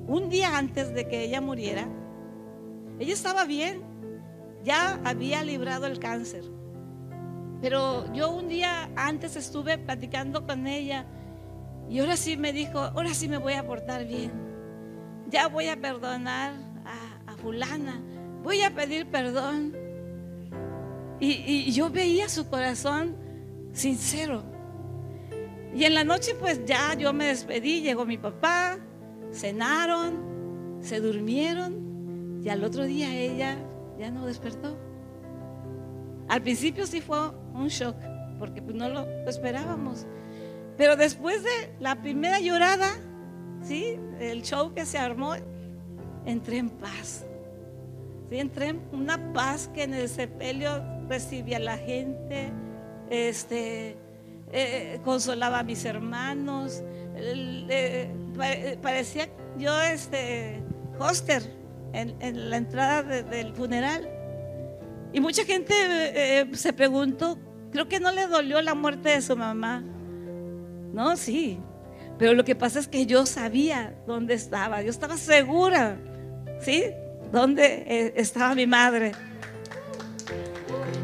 un 0.06 0.28
día 0.28 0.56
antes 0.56 0.92
de 0.94 1.08
que 1.08 1.24
ella 1.24 1.40
muriera, 1.40 1.88
ella 2.98 3.12
estaba 3.12 3.44
bien, 3.44 3.82
ya 4.62 5.00
había 5.04 5.42
librado 5.42 5.86
el 5.86 5.98
cáncer. 5.98 6.44
Pero 7.62 8.12
yo 8.12 8.30
un 8.30 8.48
día 8.48 8.90
antes 8.96 9.36
estuve 9.36 9.78
platicando 9.78 10.46
con 10.46 10.66
ella 10.66 11.06
y 11.88 11.98
ahora 11.98 12.16
sí 12.16 12.36
me 12.36 12.52
dijo, 12.52 12.78
ahora 12.78 13.14
sí 13.14 13.28
me 13.28 13.38
voy 13.38 13.54
a 13.54 13.66
portar 13.66 14.06
bien. 14.06 14.32
Ya 15.30 15.48
voy 15.48 15.68
a 15.68 15.80
perdonar 15.80 16.52
voy 18.42 18.62
a 18.62 18.74
pedir 18.74 19.06
perdón. 19.06 19.74
Y, 21.20 21.72
yo 21.72 21.90
veía 21.90 22.28
su 22.28 22.48
corazón 22.48 23.16
sincero. 23.72 24.42
Y 25.74 25.84
en 25.84 25.94
la 25.94 26.04
noche 26.04 26.34
pues 26.38 26.64
ya 26.64 26.94
yo 26.94 27.12
me 27.12 27.26
despedí, 27.26 27.80
llegó 27.80 28.04
mi 28.04 28.18
papá, 28.18 28.78
cenaron, 29.32 30.78
se 30.80 31.00
durmieron 31.00 32.40
y 32.44 32.48
al 32.48 32.62
otro 32.62 32.84
día 32.84 33.14
ella 33.14 33.56
ya 33.98 34.10
no 34.10 34.26
despertó. 34.26 34.76
Al 36.28 36.42
principio 36.42 36.86
sí 36.86 37.00
fue 37.00 37.30
un 37.54 37.68
shock 37.68 37.96
porque 38.38 38.62
pues 38.62 38.76
no 38.76 38.88
lo 38.88 39.08
esperábamos. 39.26 40.06
Pero 40.76 40.96
después 40.96 41.42
de 41.42 41.74
la 41.80 42.02
primera 42.02 42.40
llorada, 42.40 42.90
¿sí? 43.62 43.98
El 44.18 44.42
show 44.42 44.74
que 44.74 44.84
se 44.84 44.98
armó, 44.98 45.34
entré 46.26 46.58
en 46.58 46.70
paz. 46.70 47.24
¿Sí? 48.30 48.38
Entré 48.38 48.68
en 48.68 48.80
una 48.92 49.32
paz 49.32 49.68
que 49.74 49.82
en 49.82 49.94
el 49.94 50.08
sepelio 50.08 50.82
recibía 51.08 51.58
a 51.58 51.60
la 51.60 51.78
gente, 51.78 52.52
este, 53.10 53.96
eh, 54.52 55.00
consolaba 55.04 55.60
a 55.60 55.62
mis 55.62 55.84
hermanos, 55.84 56.82
parecía 58.82 59.28
yo 59.58 59.80
este 59.82 60.62
hoster 60.98 61.42
en, 61.92 62.50
la 62.50 62.56
entrada 62.56 63.02
del 63.02 63.54
funeral. 63.54 64.08
Y 65.12 65.20
mucha 65.20 65.44
gente 65.44 65.74
eh, 65.76 66.46
se 66.54 66.72
preguntó, 66.72 67.38
creo 67.70 67.88
que 67.88 68.00
no 68.00 68.10
le 68.10 68.26
dolió 68.26 68.60
la 68.62 68.74
muerte 68.74 69.10
de 69.10 69.22
su 69.22 69.36
mamá. 69.36 69.82
No, 70.92 71.16
sí. 71.16 71.58
Pero 72.18 72.34
lo 72.34 72.44
que 72.44 72.54
pasa 72.54 72.78
es 72.78 72.88
que 72.88 73.06
yo 73.06 73.26
sabía 73.26 73.94
dónde 74.06 74.34
estaba. 74.34 74.82
Yo 74.82 74.90
estaba 74.90 75.16
segura, 75.16 75.98
¿sí? 76.60 76.84
Dónde 77.34 77.84
eh, 77.88 78.12
estaba 78.14 78.54
mi 78.54 78.64
madre. 78.64 79.10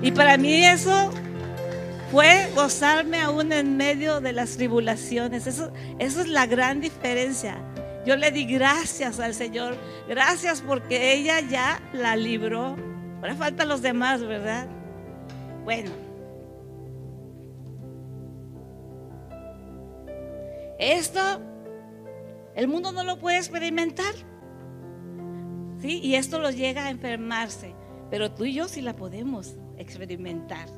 Y 0.01 0.13
para 0.13 0.37
mí 0.37 0.65
eso 0.65 1.11
fue 2.13 2.49
gozarme 2.55 3.21
aún 3.21 3.53
en 3.53 3.77
medio 3.77 4.21
de 4.21 4.33
las 4.33 4.57
tribulaciones. 4.57 5.49
Eso, 5.49 5.73
eso 5.99 6.21
es 6.21 6.29
la 6.29 6.47
gran 6.47 6.81
diferencia. 6.81 7.59
Yo 8.07 8.15
le 8.15 8.31
di 8.31 8.45
gracias 8.45 9.19
al 9.19 9.35
Señor. 9.35 9.77
Gracias 10.09 10.61
porque 10.61 11.15
ella 11.15 11.41
ya 11.41 11.83
la 11.93 12.15
libró. 12.15 12.77
Ahora 13.17 13.35
faltan 13.35 13.69
los 13.69 13.83
demás, 13.83 14.23
¿verdad? 14.23 14.69
Bueno. 15.65 15.91
Esto, 20.79 21.21
el 22.55 22.69
mundo 22.69 22.93
no 22.93 23.03
lo 23.03 23.19
puede 23.19 23.39
experimentar. 23.39 24.30
¿Sí? 25.81 26.01
Y 26.03 26.15
esto 26.15 26.39
lo 26.39 26.51
llega 26.51 26.87
a 26.87 26.91
enfermarse. 26.91 27.75
Pero 28.11 28.33
tú 28.33 28.45
y 28.45 28.55
yo 28.55 28.69
sí 28.69 28.81
la 28.81 28.97
podemos 28.97 29.57
experimentar. 29.79 30.69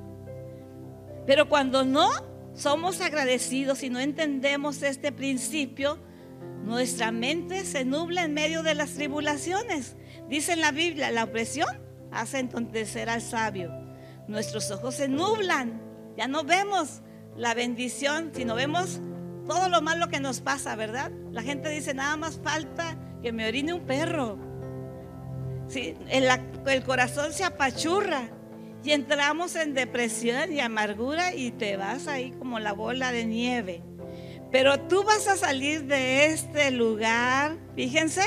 Pero 1.26 1.48
cuando 1.48 1.84
no 1.84 2.08
somos 2.54 3.00
agradecidos 3.00 3.82
y 3.82 3.90
no 3.90 4.00
entendemos 4.00 4.82
este 4.82 5.12
principio, 5.12 5.98
nuestra 6.64 7.10
mente 7.10 7.64
se 7.64 7.84
nubla 7.84 8.24
en 8.24 8.34
medio 8.34 8.62
de 8.62 8.74
las 8.74 8.92
tribulaciones. 8.92 9.96
Dice 10.28 10.52
en 10.52 10.60
la 10.60 10.72
Biblia, 10.72 11.10
la 11.10 11.24
opresión 11.24 11.68
hace 12.10 12.38
entonces 12.38 12.96
al 13.08 13.22
sabio. 13.22 13.72
Nuestros 14.28 14.70
ojos 14.70 14.96
se 14.96 15.08
nublan, 15.08 15.80
ya 16.16 16.28
no 16.28 16.44
vemos 16.44 17.02
la 17.36 17.54
bendición, 17.54 18.30
sino 18.34 18.54
vemos 18.54 19.00
todo 19.48 19.68
lo 19.68 19.82
malo 19.82 20.08
que 20.08 20.20
nos 20.20 20.40
pasa, 20.40 20.76
¿verdad? 20.76 21.10
La 21.32 21.42
gente 21.42 21.68
dice, 21.70 21.94
nada 21.94 22.16
más 22.16 22.38
falta 22.42 22.96
que 23.22 23.32
me 23.32 23.48
orine 23.48 23.72
un 23.72 23.86
perro. 23.86 24.38
El, 25.74 26.82
corazón 26.84 27.32
se 27.32 27.44
apachurra 27.44 28.28
y 28.84 28.92
entramos 28.92 29.56
en 29.56 29.74
depresión 29.74 30.52
y 30.52 30.60
amargura 30.60 31.34
y 31.34 31.50
te 31.52 31.76
vas 31.76 32.08
ahí 32.08 32.32
como 32.32 32.58
la 32.58 32.72
bola 32.72 33.12
de 33.12 33.24
nieve. 33.24 33.82
Pero 34.50 34.80
tú 34.80 35.02
vas 35.04 35.28
a 35.28 35.36
salir 35.36 35.84
de 35.84 36.26
este 36.26 36.70
lugar, 36.70 37.56
fíjense, 37.74 38.22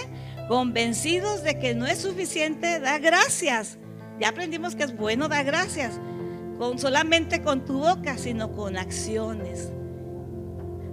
convencidos 0.47 1.43
de 1.43 1.59
que 1.59 1.75
no 1.75 1.85
es 1.85 1.99
suficiente 1.99 2.79
dar 2.79 3.01
gracias. 3.01 3.77
Ya 4.19 4.29
aprendimos 4.29 4.75
que 4.75 4.83
es 4.83 4.95
bueno 4.95 5.27
dar 5.27 5.45
gracias, 5.45 5.99
con, 6.57 6.79
solamente 6.79 7.41
con 7.41 7.65
tu 7.65 7.79
boca, 7.79 8.17
sino 8.17 8.51
con 8.53 8.77
acciones. 8.77 9.71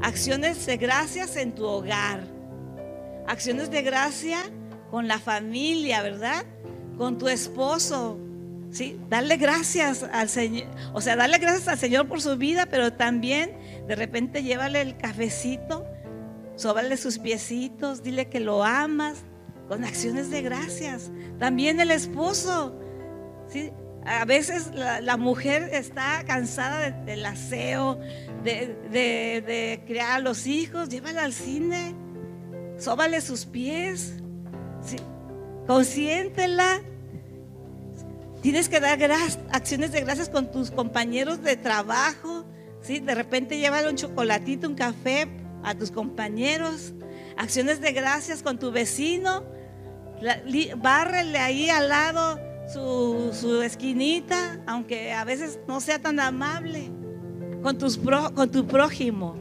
Acciones 0.02 0.66
de 0.66 0.76
gracias 0.76 1.36
en 1.36 1.54
tu 1.54 1.64
hogar. 1.64 2.24
Acciones 3.26 3.70
de 3.70 3.82
gracia 3.82 4.38
con 4.92 5.09
la 5.09 5.18
familia, 5.18 6.02
¿verdad? 6.02 6.44
Con 6.98 7.16
tu 7.16 7.26
esposo, 7.26 8.18
¿sí? 8.70 9.00
Darle 9.09 9.38
gracias 9.38 10.02
al 10.02 10.28
Señor, 10.28 10.66
o 10.92 11.00
sea, 11.00 11.16
darle 11.16 11.38
gracias 11.38 11.66
al 11.66 11.78
Señor 11.78 12.09
por 12.09 12.20
su 12.20 12.37
vida, 12.37 12.66
pero 12.66 12.92
también 12.92 13.57
de 13.88 13.96
repente 13.96 14.42
llévale 14.42 14.83
el 14.83 14.98
cafecito, 14.98 15.87
sóbale 16.57 16.98
sus 16.98 17.18
piecitos, 17.18 18.02
dile 18.02 18.28
que 18.28 18.38
lo 18.38 18.64
amas, 18.64 19.24
con 19.66 19.83
acciones 19.83 20.31
de 20.31 20.42
gracias. 20.42 21.11
También 21.38 21.81
el 21.81 21.90
esposo, 21.90 22.78
¿sí? 23.48 23.72
A 24.05 24.26
veces 24.26 24.72
la, 24.74 25.16
mujer 25.16 25.70
está 25.72 26.22
cansada 26.26 26.90
del 26.90 27.24
aseo, 27.24 27.98
de, 28.44 28.76
de, 28.90 29.83
criar 29.87 30.11
a 30.11 30.18
los 30.18 30.46
hijos, 30.46 30.90
llévala 30.90 31.24
al 31.24 31.33
cine, 31.33 31.94
sóbale 32.76 33.22
sus 33.22 33.46
pies, 33.46 34.22
¿sí? 34.85 34.97
Tienes 38.42 38.68
que 38.68 38.81
dar 38.81 38.99
acciones 39.53 39.92
de 39.92 40.01
gracias 40.01 40.29
con 40.29 40.51
tus 40.51 40.71
compañeros 40.71 41.42
de 41.42 41.57
trabajo. 41.57 42.45
¿sí? 42.81 42.99
De 42.99 43.14
repente 43.14 43.59
llévale 43.59 43.88
un 43.88 43.97
chocolatito, 43.97 44.68
un 44.68 44.75
café 44.75 45.29
a 45.62 45.75
tus 45.75 45.90
compañeros. 45.90 46.92
Acciones 47.37 47.81
de 47.81 47.92
gracias 47.92 48.42
con 48.42 48.59
tu 48.59 48.73
vecino. 48.73 49.45
bárrele 50.77 51.38
ahí 51.38 51.71
al 51.71 51.88
lado 51.88 52.40
su, 52.73 53.31
su, 53.33 53.62
esquinita, 53.62 54.61
aunque 54.66 55.12
a 55.12 55.25
veces 55.25 55.61
no 55.68 55.81
sea 55.81 56.01
tan 56.01 56.18
amable, 56.18 56.90
con, 57.62 57.79
tus 57.79 57.99
con 57.99 58.51
tu 58.51 58.66
prójimo. 58.66 59.37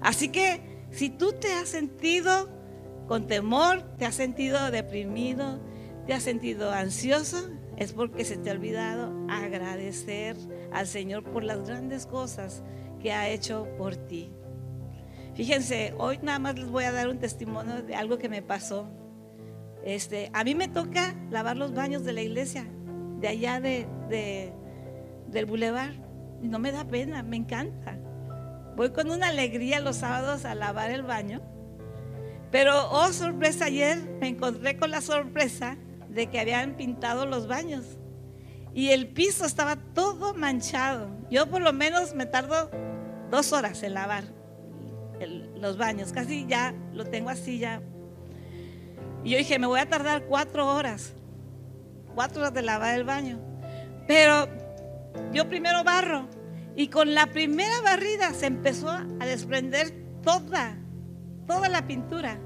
Así 0.00 0.28
que 0.28 0.86
si 0.90 1.08
tú 1.08 1.32
te 1.32 1.52
has 1.52 1.68
sentido 1.68 2.55
con 3.06 3.26
temor, 3.26 3.82
te 3.98 4.06
has 4.06 4.14
sentido 4.14 4.70
deprimido, 4.70 5.60
te 6.06 6.14
has 6.14 6.22
sentido 6.22 6.72
ansioso, 6.72 7.50
es 7.76 7.92
porque 7.92 8.24
se 8.24 8.36
te 8.36 8.50
ha 8.50 8.52
olvidado 8.52 9.12
agradecer 9.28 10.36
al 10.72 10.86
Señor 10.86 11.24
por 11.24 11.44
las 11.44 11.66
grandes 11.66 12.06
cosas 12.06 12.62
que 13.00 13.12
ha 13.12 13.28
hecho 13.28 13.68
por 13.76 13.96
ti. 13.96 14.32
Fíjense, 15.34 15.94
hoy 15.98 16.18
nada 16.22 16.38
más 16.38 16.58
les 16.58 16.70
voy 16.70 16.84
a 16.84 16.92
dar 16.92 17.08
un 17.08 17.18
testimonio 17.18 17.82
de 17.82 17.94
algo 17.94 18.16
que 18.16 18.30
me 18.30 18.40
pasó. 18.40 18.88
Este, 19.84 20.30
a 20.32 20.42
mí 20.44 20.54
me 20.54 20.66
toca 20.66 21.14
lavar 21.30 21.58
los 21.58 21.74
baños 21.74 22.04
de 22.04 22.14
la 22.14 22.22
iglesia, 22.22 22.66
de 23.20 23.28
allá 23.28 23.60
de, 23.60 23.86
del 25.28 25.46
bulevar. 25.46 25.92
No 26.40 26.58
me 26.58 26.72
da 26.72 26.86
pena, 26.86 27.22
me 27.22 27.36
encanta. 27.36 27.98
Voy 28.76 28.90
con 28.90 29.10
una 29.10 29.28
alegría 29.28 29.80
los 29.80 29.96
sábados 29.96 30.46
a 30.46 30.54
lavar 30.54 30.90
el 30.90 31.02
baño. 31.02 31.42
Pero, 32.50 32.90
oh 32.90 33.12
sorpresa, 33.12 33.66
ayer 33.66 33.98
me 34.20 34.28
encontré 34.28 34.76
con 34.76 34.90
la 34.90 35.00
sorpresa 35.00 35.76
de 36.08 36.28
que 36.28 36.40
habían 36.40 36.76
pintado 36.76 37.26
los 37.26 37.46
baños. 37.46 37.84
Y 38.74 38.90
el 38.90 39.08
piso 39.08 39.44
estaba 39.44 39.76
todo 39.76 40.34
manchado. 40.34 41.08
Yo 41.30 41.48
por 41.48 41.62
lo 41.62 41.72
menos 41.72 42.14
me 42.14 42.26
tardo 42.26 42.70
dos 43.30 43.52
horas 43.52 43.82
en 43.82 43.94
lavar 43.94 44.24
los 45.56 45.76
baños. 45.78 46.12
Casi 46.12 46.46
ya 46.46 46.74
lo 46.92 47.06
tengo 47.06 47.30
así 47.30 47.58
ya. 47.58 47.80
Y 49.24 49.30
yo 49.30 49.38
dije, 49.38 49.58
me 49.58 49.66
voy 49.66 49.80
a 49.80 49.88
tardar 49.88 50.24
cuatro 50.26 50.66
horas. 50.66 51.14
Cuatro 52.14 52.42
horas 52.42 52.54
de 52.54 52.62
lavar 52.62 52.94
el 52.94 53.04
baño. 53.04 53.40
Pero 54.06 54.48
yo 55.32 55.48
primero 55.48 55.82
barro. 55.82 56.28
Y 56.76 56.88
con 56.88 57.14
la 57.14 57.28
primera 57.28 57.80
barrida 57.82 58.34
se 58.34 58.46
empezó 58.46 58.90
a 58.90 59.26
desprender 59.26 59.94
toda, 60.22 60.76
toda 61.46 61.68
la 61.68 61.86
pintura. 61.86 62.38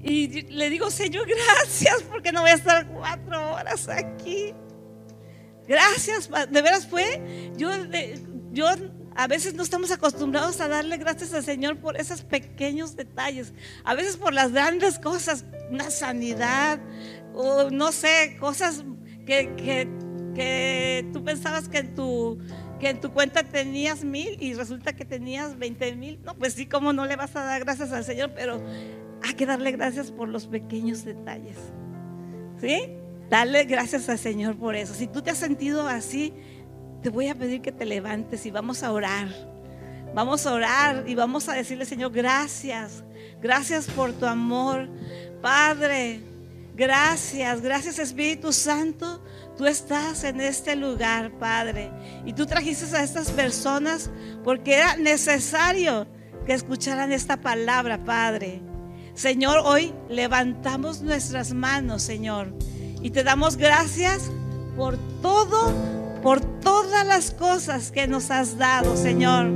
Y 0.00 0.42
le 0.42 0.70
digo, 0.70 0.90
Señor, 0.90 1.26
gracias 1.26 2.02
porque 2.02 2.32
no 2.32 2.42
voy 2.42 2.50
a 2.50 2.54
estar 2.54 2.86
cuatro 2.88 3.54
horas 3.54 3.88
aquí. 3.88 4.54
Gracias, 5.66 6.30
de 6.50 6.62
veras 6.62 6.86
fue. 6.86 7.52
Yo, 7.56 7.70
yo 8.52 8.68
a 9.14 9.26
veces 9.26 9.54
no 9.54 9.64
estamos 9.64 9.90
acostumbrados 9.90 10.60
a 10.60 10.68
darle 10.68 10.96
gracias 10.96 11.34
al 11.34 11.44
Señor 11.44 11.78
por 11.78 12.00
esos 12.00 12.22
pequeños 12.22 12.94
detalles. 12.94 13.52
A 13.84 13.94
veces 13.94 14.16
por 14.16 14.32
las 14.32 14.52
grandes 14.52 14.98
cosas, 14.98 15.44
una 15.70 15.90
sanidad, 15.90 16.78
o 17.34 17.68
no 17.70 17.90
sé, 17.90 18.36
cosas 18.38 18.84
que, 19.26 19.54
que, 19.56 19.88
que 20.34 21.10
tú 21.12 21.24
pensabas 21.24 21.68
que 21.68 21.78
en 21.78 21.94
tu 21.94 22.38
que 22.78 22.90
en 22.90 23.00
tu 23.00 23.12
cuenta 23.12 23.42
tenías 23.42 24.04
mil 24.04 24.36
y 24.40 24.54
resulta 24.54 24.92
que 24.92 25.04
tenías 25.04 25.58
veinte 25.58 25.94
mil. 25.94 26.20
No, 26.22 26.34
pues 26.36 26.54
sí, 26.54 26.66
como 26.66 26.92
no 26.92 27.06
le 27.06 27.16
vas 27.16 27.34
a 27.36 27.44
dar 27.44 27.64
gracias 27.64 27.92
al 27.92 28.04
Señor, 28.04 28.32
pero 28.34 28.62
hay 29.22 29.34
que 29.34 29.46
darle 29.46 29.72
gracias 29.72 30.10
por 30.10 30.28
los 30.28 30.46
pequeños 30.46 31.04
detalles. 31.04 31.56
¿Sí? 32.60 32.94
Dale 33.30 33.64
gracias 33.64 34.08
al 34.08 34.18
Señor 34.18 34.56
por 34.56 34.74
eso. 34.74 34.94
Si 34.94 35.06
tú 35.06 35.22
te 35.22 35.30
has 35.30 35.38
sentido 35.38 35.86
así, 35.86 36.32
te 37.02 37.10
voy 37.10 37.28
a 37.28 37.34
pedir 37.34 37.60
que 37.60 37.72
te 37.72 37.84
levantes 37.84 38.46
y 38.46 38.50
vamos 38.50 38.82
a 38.82 38.92
orar. 38.92 39.28
Vamos 40.14 40.46
a 40.46 40.54
orar 40.54 41.04
y 41.06 41.14
vamos 41.14 41.48
a 41.48 41.52
decirle, 41.52 41.84
Señor, 41.84 42.12
gracias. 42.12 43.04
Gracias 43.42 43.86
por 43.86 44.12
tu 44.12 44.26
amor. 44.26 44.88
Padre, 45.42 46.20
gracias. 46.74 47.60
Gracias 47.60 47.98
Espíritu 47.98 48.52
Santo. 48.52 49.22
Tú 49.58 49.66
estás 49.66 50.22
en 50.22 50.40
este 50.40 50.76
lugar, 50.76 51.32
Padre. 51.32 51.90
Y 52.24 52.32
tú 52.32 52.46
trajiste 52.46 52.96
a 52.96 53.02
estas 53.02 53.32
personas 53.32 54.08
porque 54.44 54.76
era 54.76 54.96
necesario 54.96 56.06
que 56.46 56.52
escucharan 56.54 57.10
esta 57.10 57.38
palabra, 57.38 58.04
Padre. 58.04 58.62
Señor, 59.14 59.62
hoy 59.64 59.92
levantamos 60.08 61.02
nuestras 61.02 61.52
manos, 61.52 62.02
Señor, 62.02 62.54
y 63.02 63.10
te 63.10 63.24
damos 63.24 63.56
gracias 63.56 64.30
por 64.76 64.96
todo, 65.20 65.74
por 66.22 66.40
todas 66.60 67.04
las 67.04 67.32
cosas 67.32 67.90
que 67.90 68.06
nos 68.06 68.30
has 68.30 68.58
dado, 68.58 68.96
Señor. 68.96 69.50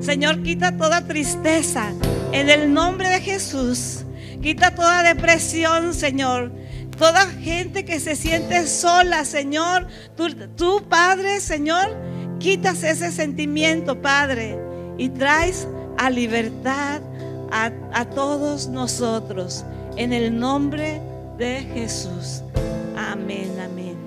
Señor, 0.00 0.44
quita 0.44 0.76
toda 0.76 1.04
tristeza 1.04 1.92
en 2.30 2.48
el 2.48 2.72
nombre 2.72 3.08
de 3.08 3.20
Jesús. 3.20 4.04
Quita 4.40 4.72
toda 4.72 5.02
depresión, 5.02 5.94
Señor. 5.94 6.52
Toda 6.98 7.26
gente 7.26 7.84
que 7.84 8.00
se 8.00 8.16
siente 8.16 8.66
sola, 8.66 9.24
Señor, 9.24 9.86
tú, 10.56 10.82
Padre, 10.88 11.40
Señor, 11.40 11.96
quitas 12.40 12.82
ese 12.82 13.12
sentimiento, 13.12 14.02
Padre, 14.02 14.58
y 14.98 15.08
traes 15.10 15.68
a 15.96 16.10
libertad 16.10 17.00
a, 17.52 17.70
a 17.92 18.04
todos 18.06 18.68
nosotros. 18.68 19.64
En 19.96 20.12
el 20.12 20.38
nombre 20.38 21.00
de 21.38 21.60
Jesús. 21.74 22.42
Amén, 22.96 23.52
amén. 23.64 23.97